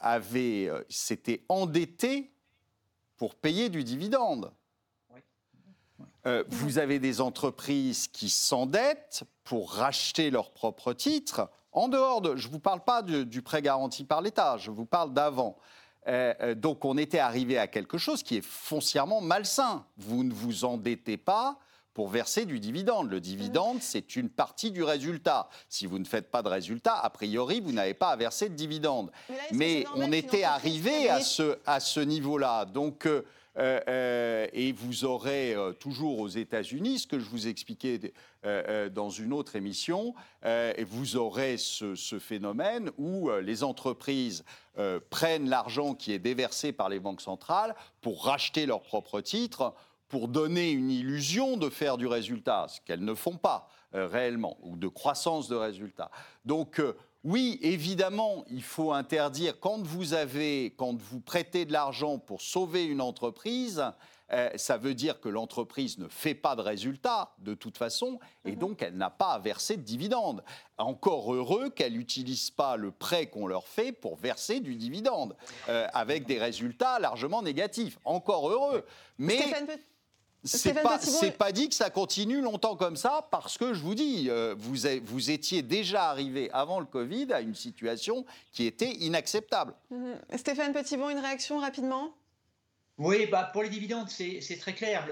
avaient 0.00 0.70
s'étaient 0.88 1.42
endettées 1.48 2.30
pour 3.16 3.34
payer 3.34 3.68
du 3.70 3.82
dividende. 3.82 4.52
vous 6.48 6.78
avez 6.78 6.98
des 6.98 7.20
entreprises 7.20 8.06
qui 8.08 8.28
s'endettent 8.28 9.24
pour 9.42 9.72
racheter 9.72 10.30
leurs 10.30 10.50
propres 10.50 10.92
titres 10.92 11.48
en 11.74 11.88
dehors 11.88 12.20
de, 12.20 12.36
je 12.36 12.46
ne 12.46 12.52
vous 12.52 12.60
parle 12.60 12.82
pas 12.82 13.02
du, 13.02 13.42
prêt 13.42 13.60
garanti 13.60 14.04
par 14.04 14.22
l'État, 14.22 14.56
je 14.56 14.70
vous 14.70 14.86
parle 14.86 15.12
d'avant. 15.12 15.56
Euh, 16.06 16.34
euh, 16.40 16.54
donc 16.54 16.84
on 16.84 16.96
était 16.96 17.18
arrivé 17.18 17.58
à 17.58 17.66
quelque 17.66 17.98
chose 17.98 18.22
qui 18.22 18.36
est 18.36 18.44
foncièrement 18.44 19.20
malsain. 19.20 19.84
Vous 19.96 20.22
ne 20.22 20.32
vous 20.32 20.64
endettez 20.64 21.16
pas 21.16 21.58
pour 21.94 22.08
verser 22.08 22.44
du 22.44 22.60
dividende. 22.60 23.10
Le 23.10 23.20
dividende, 23.20 23.78
c'est 23.80 24.16
une 24.16 24.28
partie 24.28 24.70
du 24.70 24.82
résultat. 24.82 25.48
Si 25.68 25.86
vous 25.86 25.98
ne 25.98 26.04
faites 26.04 26.30
pas 26.30 26.42
de 26.42 26.48
résultat, 26.48 26.96
a 26.96 27.08
priori, 27.08 27.60
vous 27.60 27.72
n'avez 27.72 27.94
pas 27.94 28.10
à 28.10 28.16
verser 28.16 28.48
de 28.48 28.54
dividende. 28.54 29.10
Mais, 29.52 29.84
on 29.94 30.12
était 30.12 30.42
arrivé 30.44 31.08
à 31.08 31.20
ce, 31.20 31.58
à 31.66 31.80
ce 31.80 32.00
niveau-là. 32.00 32.64
Donc, 32.66 33.06
euh, 33.06 33.24
euh, 33.56 33.80
euh, 33.88 34.46
et 34.52 34.72
vous 34.72 35.04
aurez 35.04 35.56
toujours 35.78 36.18
aux 36.20 36.28
États-Unis, 36.28 37.00
ce 37.00 37.06
que 37.06 37.18
je 37.18 37.28
vous 37.28 37.48
expliquais 37.48 38.12
dans 38.92 39.10
une 39.10 39.32
autre 39.32 39.56
émission, 39.56 40.14
et 40.44 40.84
vous 40.84 41.16
aurez 41.16 41.56
ce, 41.56 41.94
ce 41.94 42.18
phénomène 42.18 42.90
où 42.98 43.30
les 43.42 43.64
entreprises 43.64 44.44
prennent 45.10 45.48
l'argent 45.48 45.94
qui 45.94 46.12
est 46.12 46.18
déversé 46.18 46.72
par 46.72 46.88
les 46.88 47.00
banques 47.00 47.20
centrales 47.22 47.74
pour 48.00 48.24
racheter 48.24 48.66
leurs 48.66 48.82
propres 48.82 49.20
titres 49.20 49.74
pour 50.14 50.28
donner 50.28 50.70
une 50.70 50.92
illusion 50.92 51.56
de 51.56 51.68
faire 51.68 51.96
du 51.96 52.06
résultat, 52.06 52.66
ce 52.68 52.80
qu'elles 52.82 53.04
ne 53.04 53.14
font 53.14 53.36
pas 53.36 53.68
euh, 53.94 54.06
réellement, 54.06 54.56
ou 54.62 54.76
de 54.76 54.88
croissance 54.88 55.48
de 55.48 55.56
résultats. 55.56 56.10
Donc, 56.44 56.78
euh, 56.78 56.96
oui, 57.24 57.58
évidemment, 57.62 58.44
il 58.50 58.62
faut 58.62 58.92
interdire, 58.92 59.58
quand 59.58 59.82
vous 59.82 60.12
avez, 60.12 60.74
quand 60.76 60.94
vous 61.00 61.20
prêtez 61.20 61.64
de 61.64 61.72
l'argent 61.72 62.18
pour 62.18 62.42
sauver 62.42 62.84
une 62.84 63.00
entreprise, 63.00 63.82
euh, 64.32 64.50
ça 64.56 64.76
veut 64.76 64.94
dire 64.94 65.20
que 65.20 65.30
l'entreprise 65.30 65.98
ne 65.98 66.08
fait 66.08 66.34
pas 66.34 66.54
de 66.54 66.60
résultats 66.60 67.34
de 67.38 67.54
toute 67.54 67.76
façon 67.76 68.18
et 68.46 68.52
mhm. 68.52 68.58
donc 68.58 68.82
elle 68.82 68.96
n'a 68.96 69.10
pas 69.10 69.32
à 69.32 69.38
verser 69.38 69.76
de 69.76 69.82
dividendes. 69.82 70.42
Encore 70.78 71.32
heureux 71.34 71.70
qu'elle 71.70 71.92
n'utilise 71.92 72.50
pas 72.50 72.76
le 72.76 72.90
prêt 72.90 73.26
qu'on 73.26 73.46
leur 73.46 73.68
fait 73.68 73.92
pour 73.92 74.16
verser 74.16 74.60
du 74.60 74.76
dividende 74.76 75.36
avec 75.68 76.26
des 76.26 76.38
résultats 76.38 76.98
largement 76.98 77.42
négatifs. 77.42 77.98
Encore 78.04 78.50
heureux. 78.50 78.84
Mais 79.18 79.38
c'est 80.44 80.74
pas, 80.74 80.98
pas 81.38 81.52
dit 81.52 81.68
que 81.68 81.74
ça 81.74 81.90
continue 81.90 82.40
longtemps 82.40 82.76
comme 82.76 82.96
ça, 82.96 83.26
parce 83.30 83.56
que 83.56 83.72
je 83.74 83.80
vous 83.80 83.94
dis, 83.94 84.26
euh, 84.28 84.54
vous, 84.58 84.76
vous, 85.04 85.30
étiez 85.30 85.62
déjà 85.62 86.10
arrivé 86.10 86.50
avant 86.52 86.80
le 86.80 86.86
Covid 86.86 87.32
à 87.32 87.40
une 87.40 87.54
situation 87.54 88.24
qui 88.52 88.66
était 88.66 88.92
inacceptable. 88.92 89.74
Mhm. 89.90 90.18
Stéphane 90.36 90.72
Petitbon, 90.72 91.10
une 91.10 91.18
réaction 91.18 91.58
rapidement? 91.58 92.14
Oui, 92.96 93.26
bah 93.26 93.50
pour 93.52 93.64
les 93.64 93.70
dividendes, 93.70 94.08
c'est 94.08 94.56
très 94.60 94.72
clair. 94.72 95.08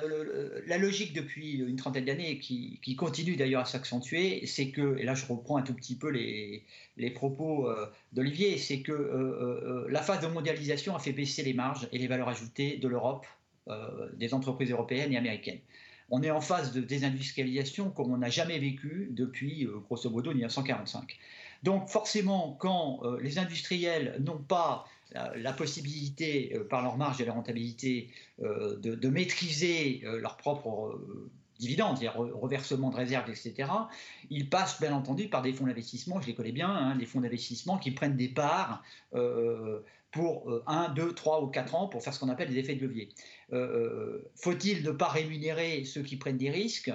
la 0.68 0.78
logique 0.78 1.12
depuis 1.12 1.54
une 1.54 1.74
trentaine 1.74 2.04
d'années, 2.04 2.38
qui, 2.38 2.78
continue 2.96 3.34
d'ailleurs 3.34 3.62
à 3.62 3.64
s'accentuer, 3.64 4.46
c'est 4.46 4.70
que, 4.70 4.96
et 4.98 5.02
là 5.02 5.14
je 5.14 5.26
reprends 5.26 5.56
un 5.56 5.62
tout 5.62 5.74
petit 5.74 5.96
peu 5.96 6.08
les, 6.08 6.64
les 6.96 7.10
propos 7.10 7.68
euh, 7.68 7.90
d'Olivier, 8.12 8.56
c'est 8.58 8.82
que 8.82 8.92
euh, 8.92 9.86
la 9.88 10.00
phase 10.00 10.20
de 10.20 10.28
mondialisation 10.28 10.94
a 10.94 11.00
fait 11.00 11.12
baisser 11.12 11.42
les 11.42 11.54
marges 11.54 11.88
et 11.90 11.98
les 11.98 12.06
valeurs 12.06 12.28
ajoutées 12.28 12.76
de 12.76 12.86
l'Europe 12.86 13.26
des 14.14 14.34
entreprises 14.34 14.70
européennes 14.70 15.12
et 15.12 15.16
américaines. 15.16 15.60
On 16.10 16.22
est 16.22 16.30
en 16.30 16.42
phase 16.42 16.72
de 16.72 16.82
désindustrialisation 16.82 17.90
comme 17.90 18.12
on 18.12 18.18
n'a 18.18 18.28
jamais 18.28 18.58
vécu 18.58 19.08
depuis, 19.12 19.64
euh, 19.64 19.78
grosso 19.78 20.10
modo, 20.10 20.30
1945. 20.30 21.18
Donc 21.62 21.88
forcément, 21.88 22.54
quand 22.60 23.00
euh, 23.04 23.18
les 23.20 23.38
industriels 23.38 24.16
n'ont 24.20 24.38
pas 24.38 24.84
la, 25.34 25.52
possibilité, 25.52 26.58
par 26.70 26.82
leur 26.82 26.96
marge 26.96 27.20
et 27.20 27.26
leur 27.26 27.34
rentabilité, 27.34 28.08
de, 28.40 29.08
maîtriser 29.08 30.00
leur 30.04 30.38
propre 30.38 30.98
dividendes, 31.58 31.98
c'est-à-dire 31.98 32.18
reversement 32.18 32.88
de 32.88 32.96
réserves, 32.96 33.28
etc., 33.28 33.68
ils 34.30 34.48
passent 34.48 34.80
bien 34.80 34.94
entendu 34.94 35.28
par 35.28 35.42
des 35.42 35.52
fonds 35.52 35.66
d'investissement, 35.66 36.18
je 36.22 36.28
les 36.28 36.34
connais 36.34 36.52
bien, 36.52 36.70
hein, 36.70 36.96
des 36.96 37.04
fonds 37.04 37.20
d'investissement 37.20 37.76
qui 37.76 37.90
prennent 37.90 38.16
des 38.16 38.30
parts 38.30 38.82
pour 40.12 40.62
1, 40.66 40.90
2, 40.90 41.14
3 41.14 41.42
ou 41.42 41.48
4 41.48 41.74
ans 41.74 41.88
pour 41.88 42.02
faire 42.02 42.14
ce 42.14 42.20
qu'on 42.20 42.28
appelle 42.28 42.48
des 42.48 42.58
effets 42.58 42.76
de 42.76 42.86
levier. 42.86 43.08
Euh, 43.52 43.56
euh, 43.56 44.30
faut-il 44.36 44.84
ne 44.84 44.92
pas 44.92 45.08
rémunérer 45.08 45.84
ceux 45.84 46.02
qui 46.02 46.16
prennent 46.16 46.36
des 46.36 46.50
risques? 46.50 46.92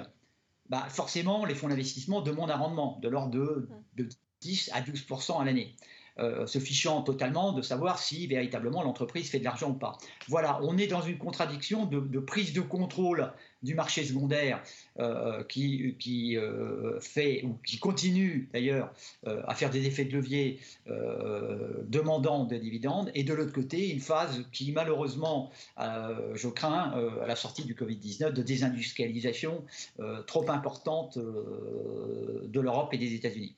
Bah, 0.68 0.86
Forcément, 0.88 1.44
les 1.44 1.54
fonds 1.54 1.68
d'investissement 1.68 2.20
demandent 2.22 2.50
un 2.50 2.56
rendement 2.56 2.98
de 3.02 3.08
l'ordre 3.08 3.32
de, 3.32 3.68
de 3.96 4.08
10 4.40 4.70
à 4.72 4.80
12 4.80 5.04
à 5.38 5.44
l'année. 5.44 5.74
Euh, 6.20 6.46
se 6.48 6.58
fichant 6.58 7.02
totalement 7.02 7.52
de 7.52 7.62
savoir 7.62 8.00
si 8.00 8.26
véritablement 8.26 8.82
l'entreprise 8.82 9.30
fait 9.30 9.38
de 9.38 9.44
l'argent 9.44 9.70
ou 9.70 9.74
pas. 9.74 9.98
Voilà, 10.26 10.58
on 10.64 10.76
est 10.76 10.88
dans 10.88 11.00
une 11.00 11.16
contradiction 11.16 11.86
de, 11.86 12.18
prise 12.18 12.52
de 12.52 12.60
contrôle 12.60 13.32
du 13.62 13.74
marché 13.74 14.04
secondaire 14.04 14.62
euh, 14.98 15.42
qui, 15.44 15.96
qui 15.98 16.36
euh, 16.36 17.00
fait 17.00 17.42
ou 17.44 17.58
qui 17.66 17.78
continue 17.78 18.48
d'ailleurs 18.52 18.92
à 19.26 19.54
faire 19.54 19.70
des 19.70 19.86
effets 19.86 20.04
de 20.04 20.12
levier 20.16 20.60
demandant 20.86 22.44
des 22.44 22.58
dividendes, 22.58 23.10
et 23.14 23.24
de 23.24 23.34
l'autre 23.34 23.52
côté 23.52 23.90
une 23.90 24.00
phase 24.00 24.44
qui 24.52 24.72
malheureusement, 24.72 25.50
je 25.78 26.48
crains, 26.48 26.92
à 27.22 27.26
la 27.26 27.36
sortie 27.36 27.64
du 27.64 27.74
Covid-19, 27.74 28.32
de 28.32 28.42
désindustrialisation 28.42 29.64
trop 30.26 30.50
importante 30.50 31.18
de 31.18 32.60
l'Europe 32.60 32.92
et 32.92 32.98
des 32.98 33.14
États-Unis. 33.14 33.54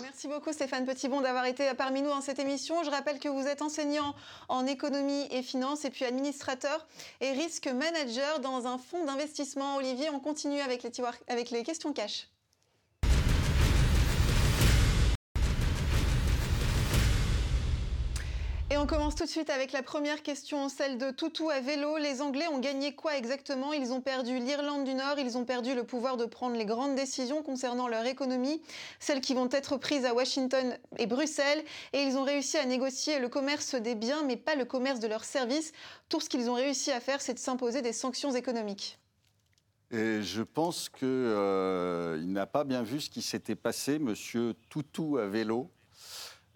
Merci 0.00 0.28
beaucoup 0.28 0.52
Stéphane 0.52 0.86
Petitbon 0.86 1.20
d'avoir 1.20 1.44
été 1.44 1.72
parmi 1.74 2.02
nous 2.02 2.08
dans 2.08 2.20
cette 2.20 2.38
émission. 2.38 2.82
Je 2.84 2.90
rappelle 2.90 3.18
que 3.18 3.28
vous 3.28 3.46
êtes 3.46 3.62
enseignant 3.62 4.14
en 4.48 4.66
économie 4.66 5.26
et 5.30 5.42
finance 5.42 5.84
et 5.84 5.90
puis 5.90 6.04
administrateur 6.04 6.86
et 7.20 7.32
risque 7.32 7.68
manager 7.68 8.40
dans 8.40 8.66
un 8.66 8.78
fonds 8.78 9.04
d'investissement. 9.04 9.76
Olivier, 9.76 10.10
on 10.10 10.20
continue 10.20 10.60
avec 10.60 10.82
les, 10.82 10.90
avec 11.28 11.50
les 11.50 11.62
questions 11.62 11.92
cash. 11.92 12.28
Et 18.72 18.76
on 18.76 18.86
commence 18.86 19.16
tout 19.16 19.24
de 19.24 19.28
suite 19.28 19.50
avec 19.50 19.72
la 19.72 19.82
première 19.82 20.22
question, 20.22 20.68
celle 20.68 20.96
de 20.96 21.10
Toutou 21.10 21.50
à 21.50 21.58
vélo. 21.58 21.96
Les 21.96 22.22
Anglais 22.22 22.46
ont 22.46 22.60
gagné 22.60 22.94
quoi 22.94 23.16
exactement? 23.16 23.72
Ils 23.72 23.90
ont 23.90 24.00
perdu 24.00 24.38
l'Irlande 24.38 24.84
du 24.84 24.94
Nord, 24.94 25.18
ils 25.18 25.36
ont 25.36 25.44
perdu 25.44 25.74
le 25.74 25.82
pouvoir 25.82 26.16
de 26.16 26.24
prendre 26.24 26.56
les 26.56 26.66
grandes 26.66 26.94
décisions 26.94 27.42
concernant 27.42 27.88
leur 27.88 28.06
économie, 28.06 28.62
celles 29.00 29.20
qui 29.20 29.34
vont 29.34 29.48
être 29.50 29.76
prises 29.76 30.04
à 30.04 30.14
Washington 30.14 30.78
et 30.98 31.06
Bruxelles, 31.08 31.64
et 31.92 32.02
ils 32.02 32.16
ont 32.16 32.22
réussi 32.22 32.58
à 32.58 32.64
négocier 32.64 33.18
le 33.18 33.28
commerce 33.28 33.74
des 33.74 33.96
biens, 33.96 34.22
mais 34.22 34.36
pas 34.36 34.54
le 34.54 34.64
commerce 34.64 35.00
de 35.00 35.08
leurs 35.08 35.24
services. 35.24 35.72
Tout 36.08 36.20
ce 36.20 36.28
qu'ils 36.28 36.48
ont 36.48 36.54
réussi 36.54 36.92
à 36.92 37.00
faire, 37.00 37.20
c'est 37.20 37.34
de 37.34 37.40
s'imposer 37.40 37.82
des 37.82 37.92
sanctions 37.92 38.36
économiques. 38.36 39.00
Et 39.90 40.22
je 40.22 40.42
pense 40.42 40.88
qu'il 40.88 41.08
euh, 41.08 42.22
n'a 42.24 42.46
pas 42.46 42.62
bien 42.62 42.84
vu 42.84 43.00
ce 43.00 43.10
qui 43.10 43.22
s'était 43.22 43.56
passé, 43.56 43.98
monsieur 43.98 44.54
Toutou 44.68 45.18
à 45.18 45.26
vélo. 45.26 45.68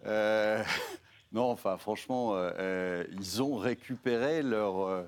Euh, 0.05 0.63
non, 1.35 1.51
enfin, 1.51 1.75
franchement, 1.75 2.33
euh, 2.33 2.49
euh, 2.59 3.03
ils 3.11 3.43
ont 3.43 3.57
récupéré 3.57 4.41
leur, 4.41 4.87
euh, 4.87 5.03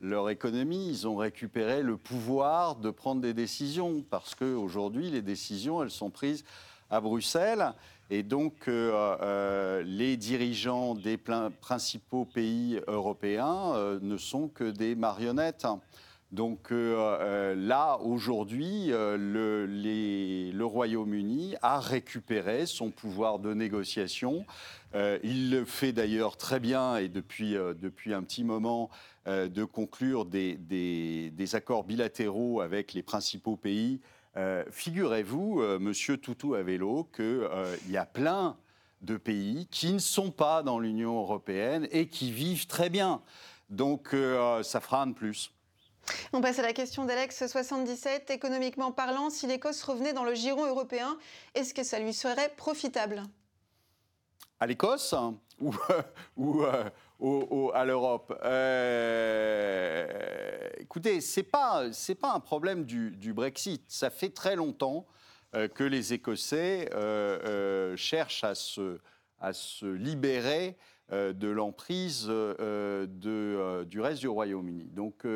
leur 0.00 0.30
économie, 0.30 0.88
ils 0.88 1.08
ont 1.08 1.16
récupéré 1.16 1.82
le 1.82 1.96
pouvoir 1.96 2.76
de 2.76 2.90
prendre 2.90 3.20
des 3.20 3.34
décisions, 3.34 4.04
parce 4.08 4.36
qu'aujourd'hui, 4.36 5.10
les 5.10 5.22
décisions, 5.22 5.82
elles 5.82 5.90
sont 5.90 6.08
prises 6.08 6.44
à 6.88 7.00
Bruxelles. 7.00 7.72
Et 8.10 8.22
donc, 8.22 8.66
les 8.66 10.16
dirigeants 10.18 10.94
des 10.94 11.16
principaux 11.16 12.26
pays 12.26 12.78
européens 12.86 13.98
ne 14.02 14.16
sont 14.18 14.48
que 14.48 14.70
des 14.70 14.94
marionnettes. 14.94 15.66
Donc 16.32 16.70
là, 16.70 17.98
aujourd'hui, 18.00 18.86
le, 18.88 19.66
le 19.66 20.64
Royaume-Uni 20.64 21.56
a 21.60 21.78
récupéré 21.78 22.64
son 22.64 22.90
pouvoir 22.90 23.38
de 23.38 23.52
négociation. 23.52 24.46
Euh, 24.94 25.18
il 25.22 25.50
le 25.50 25.64
fait 25.64 25.92
d'ailleurs 25.92 26.36
très 26.36 26.60
bien 26.60 26.96
et 26.96 27.08
depuis, 27.08 27.56
euh, 27.56 27.72
depuis 27.74 28.12
un 28.12 28.22
petit 28.22 28.44
moment 28.44 28.90
euh, 29.26 29.48
de 29.48 29.64
conclure 29.64 30.26
des, 30.26 30.56
des, 30.56 31.54
accords 31.54 31.84
bilatéraux 31.84 32.60
avec 32.60 32.92
les 32.92 33.02
principaux 33.02 33.56
pays. 33.56 34.00
Figurez-vous, 34.70 35.60
monsieur 35.78 36.16
Toutou 36.16 36.54
à 36.54 36.62
vélo, 36.62 37.06
qu'il 37.14 37.90
y 37.90 37.98
a 37.98 38.06
plein 38.06 38.56
de 39.02 39.18
pays 39.18 39.68
qui 39.70 39.92
ne 39.92 39.98
sont 39.98 40.30
pas 40.30 40.62
dans 40.62 40.78
l'Union 40.78 41.18
européenne 41.18 41.86
et 41.90 42.06
qui 42.06 42.32
vivent 42.32 42.66
très 42.66 42.88
bien. 42.88 43.20
Donc 43.68 44.16
ça 44.62 44.80
fera 44.80 45.02
un 45.02 45.08
de 45.08 45.12
plus. 45.12 45.52
On 46.32 46.40
passe 46.40 46.58
à 46.58 46.62
la 46.62 46.72
question 46.72 47.04
d'Alex77. 47.04 48.32
Économiquement 48.32 48.90
parlant, 48.92 49.30
si 49.30 49.46
l'Écosse 49.46 49.82
revenait 49.82 50.12
dans 50.12 50.24
le 50.24 50.34
giron 50.34 50.66
européen, 50.66 51.16
est-ce 51.54 51.74
que 51.74 51.82
ça 51.82 51.98
lui 51.98 52.12
serait 52.12 52.50
profitable? 52.56 53.22
À 54.60 54.66
l'Écosse 54.66 55.14
ou, 55.60 55.74
euh, 57.20 57.70
à 57.74 57.84
l'Europe? 57.84 58.38
Euh, 58.44 60.06
Écoutez, 60.78 61.20
ce 61.20 61.40
n'est 61.40 61.44
pas, 61.44 61.86
pas 62.20 62.32
un 62.32 62.40
problème 62.40 62.84
du, 62.84 63.32
Brexit. 63.32 63.84
Ça 63.88 64.10
fait 64.10 64.30
très 64.30 64.56
longtemps 64.56 65.06
euh, 65.54 65.68
que 65.68 65.84
les 65.84 66.12
Écossais 66.12 66.88
cherchent 67.96 68.44
à 68.44 68.54
se, 68.54 69.00
à 69.40 69.52
se 69.52 69.86
libérer 69.86 70.76
de 71.10 71.48
l'emprise 71.48 72.26
du 72.26 74.00
reste 74.00 74.20
du 74.20 74.28
Royaume-Uni. 74.28 74.90
Donc, 74.92 75.26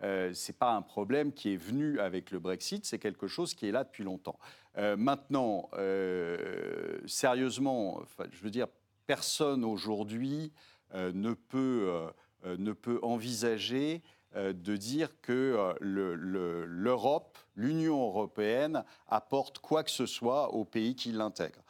ce 0.00 0.50
n'est 0.50 0.56
pas 0.58 0.72
un 0.72 0.82
problème 0.82 1.32
qui 1.32 1.54
est 1.54 1.56
venu 1.56 1.98
avec 2.00 2.30
le 2.30 2.38
Brexit, 2.38 2.84
c'est 2.84 2.98
quelque 2.98 3.26
chose 3.26 3.54
qui 3.54 3.66
est 3.66 3.72
là 3.72 3.84
depuis 3.84 4.04
longtemps. 4.04 4.38
Euh, 4.76 4.96
maintenant, 4.96 5.68
euh, 5.74 6.98
sérieusement, 7.06 8.02
je 8.30 8.42
veux 8.42 8.50
dire, 8.50 8.66
personne 9.06 9.64
aujourd'hui 9.64 10.52
euh, 10.94 11.12
ne, 11.12 11.32
peut, 11.32 12.10
ne 12.44 12.72
peut 12.72 12.98
envisager 13.02 14.02
de 14.34 14.76
dire 14.76 15.20
que 15.20 15.76
l'Europe, 15.80 17.38
l'Union 17.54 18.04
européenne 18.04 18.84
apporte 19.06 19.60
quoi 19.60 19.84
que 19.84 19.92
ce 19.92 20.06
soit 20.06 20.52
aux 20.52 20.64
pays 20.64 20.96
qui 20.96 21.12
l'intègrent. 21.12 21.62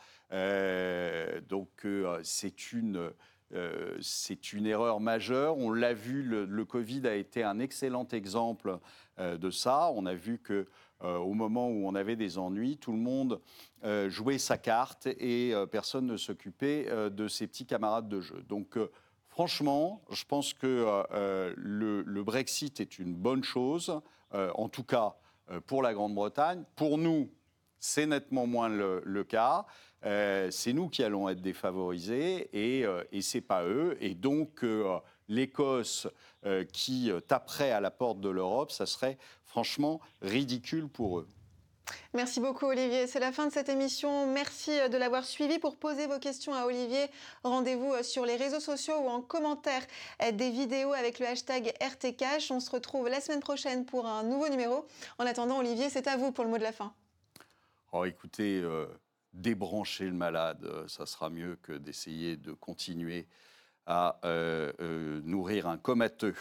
donc 1.47 1.87
c'est 2.23 2.73
une 2.73 3.11
euh, 3.55 3.97
c'est 4.01 4.53
une 4.53 4.67
erreur 4.67 5.01
majeure. 5.01 5.57
On 5.57 5.71
l'a 5.71 5.95
vu, 5.95 6.23
le, 6.23 6.65
Covid 6.65 7.07
a 7.07 7.15
été 7.15 7.43
un 7.43 7.59
excellent 7.59 8.07
exemple 8.13 8.79
euh, 9.19 9.37
de 9.37 9.51
ça. 9.51 9.91
On 9.95 10.07
a 10.07 10.15
vu 10.15 10.39
que 10.39 10.67
euh, 11.03 11.17
au 11.19 11.35
moment 11.35 11.69
où 11.69 11.87
on 11.87 11.95
avait 11.95 12.17
des 12.17 12.39
ennuis, 12.39 12.77
tout 12.79 12.93
le 12.93 12.99
monde 12.99 13.41
jouait 14.09 14.39
sa 14.39 14.57
carte 14.57 15.07
et 15.07 15.53
personne 15.71 16.07
ne 16.07 16.17
s'occupait 16.17 16.87
de 17.11 17.29
ses 17.29 17.47
petits 17.47 17.67
camarades 17.67 18.09
de 18.09 18.21
jeu. 18.21 18.43
Donc 18.49 18.79
Franchement, 19.29 20.01
je 20.11 20.25
pense 20.25 20.55
que 20.55 21.05
le, 21.57 22.23
Brexit 22.23 22.81
est 22.81 22.99
une 22.99 23.15
bonne 23.15 23.45
chose, 23.45 24.01
en 24.33 24.71
tout 24.71 24.85
cas 24.85 25.17
pour 25.67 25.83
la 25.83 25.93
Grande-Bretagne. 25.93 26.65
Pour 26.77 26.97
nous, 26.97 27.29
c'est 27.85 28.07
nettement 28.07 28.47
moins 28.47 28.69
le 28.69 29.25
cas. 29.25 29.67
Euh, 30.07 30.51
c'est 30.51 30.73
nous 30.73 30.89
qui 30.89 31.03
allons 31.03 31.29
être 31.29 31.41
défavorisés 31.41 32.51
et, 32.53 32.85
euh, 32.85 33.03
ce 33.21 33.37
n'est 33.37 33.43
pas 33.43 33.65
eux. 33.65 33.97
Et 34.01 34.15
donc, 34.15 34.63
euh, 34.63 34.99
l'Écosse 35.29 36.07
qui 36.75 37.11
taperait 37.27 37.71
à 37.71 37.81
la 37.81 37.91
porte 37.91 38.21
de 38.21 38.29
l'Europe, 38.29 38.71
ça 38.71 38.85
serait 38.85 39.17
franchement 39.47 40.03
ridicule 40.21 40.89
pour 40.89 41.21
eux. 41.21 41.29
Merci 42.13 42.39
beaucoup 42.41 42.67
Olivier. 42.67 43.07
C'est 43.07 43.19
la 43.21 43.33
fin 43.33 43.47
de 43.47 43.53
cette 43.53 43.71
émission. 43.71 44.27
Merci 44.27 44.73
de 44.91 44.97
l'avoir 44.99 45.25
suivi. 45.25 45.59
Pour 45.59 45.77
poser 45.77 46.07
vos 46.07 46.19
questions 46.19 46.53
à 46.53 46.67
Olivier, 46.67 47.07
rendez-vous 47.43 47.95
sur 48.03 48.27
les 48.27 48.37
réseaux 48.37 48.61
sociaux 48.61 48.99
ou 48.99 49.09
en 49.09 49.23
commentaire 49.23 49.83
des 50.35 50.51
vidéos 50.51 50.93
avec 50.93 51.19
le 51.19 51.27
hashtag 51.27 51.73
RTCash. 51.81 52.51
On 52.51 52.61
se 52.61 52.71
retrouve 52.71 53.09
la 53.09 53.23
semaine 53.23 53.41
prochaine 53.41 53.87
pour 53.87 54.05
un 54.05 54.23
nouveau 54.23 54.51
numéro. 54.51 54.87
En 55.19 55.25
attendant, 55.25 55.61
Olivier, 55.61 55.89
c'est 55.89 56.07
à 56.09 56.19
vous 56.19 56.31
pour 56.31 56.45
le 56.45 56.51
mot 56.51 56.59
de 56.59 56.63
la 56.63 56.73
fin. 56.73 56.93
Oh, 57.97 58.05
écoutez, 58.05 58.61
débrancher 59.33 60.07
le 60.07 60.15
malade, 60.15 60.65
euh, 60.65 60.89
ça 60.89 61.07
sera 61.07 61.31
mieux 61.31 61.55
que 61.63 61.71
d'essayer 61.73 62.37
de 62.37 62.53
continuer 62.53 63.29
à 63.87 64.19
euh, 64.25 64.73
euh, 64.81 65.21
nourrir 65.23 65.69
un 65.69 65.79
comateux. 65.79 66.35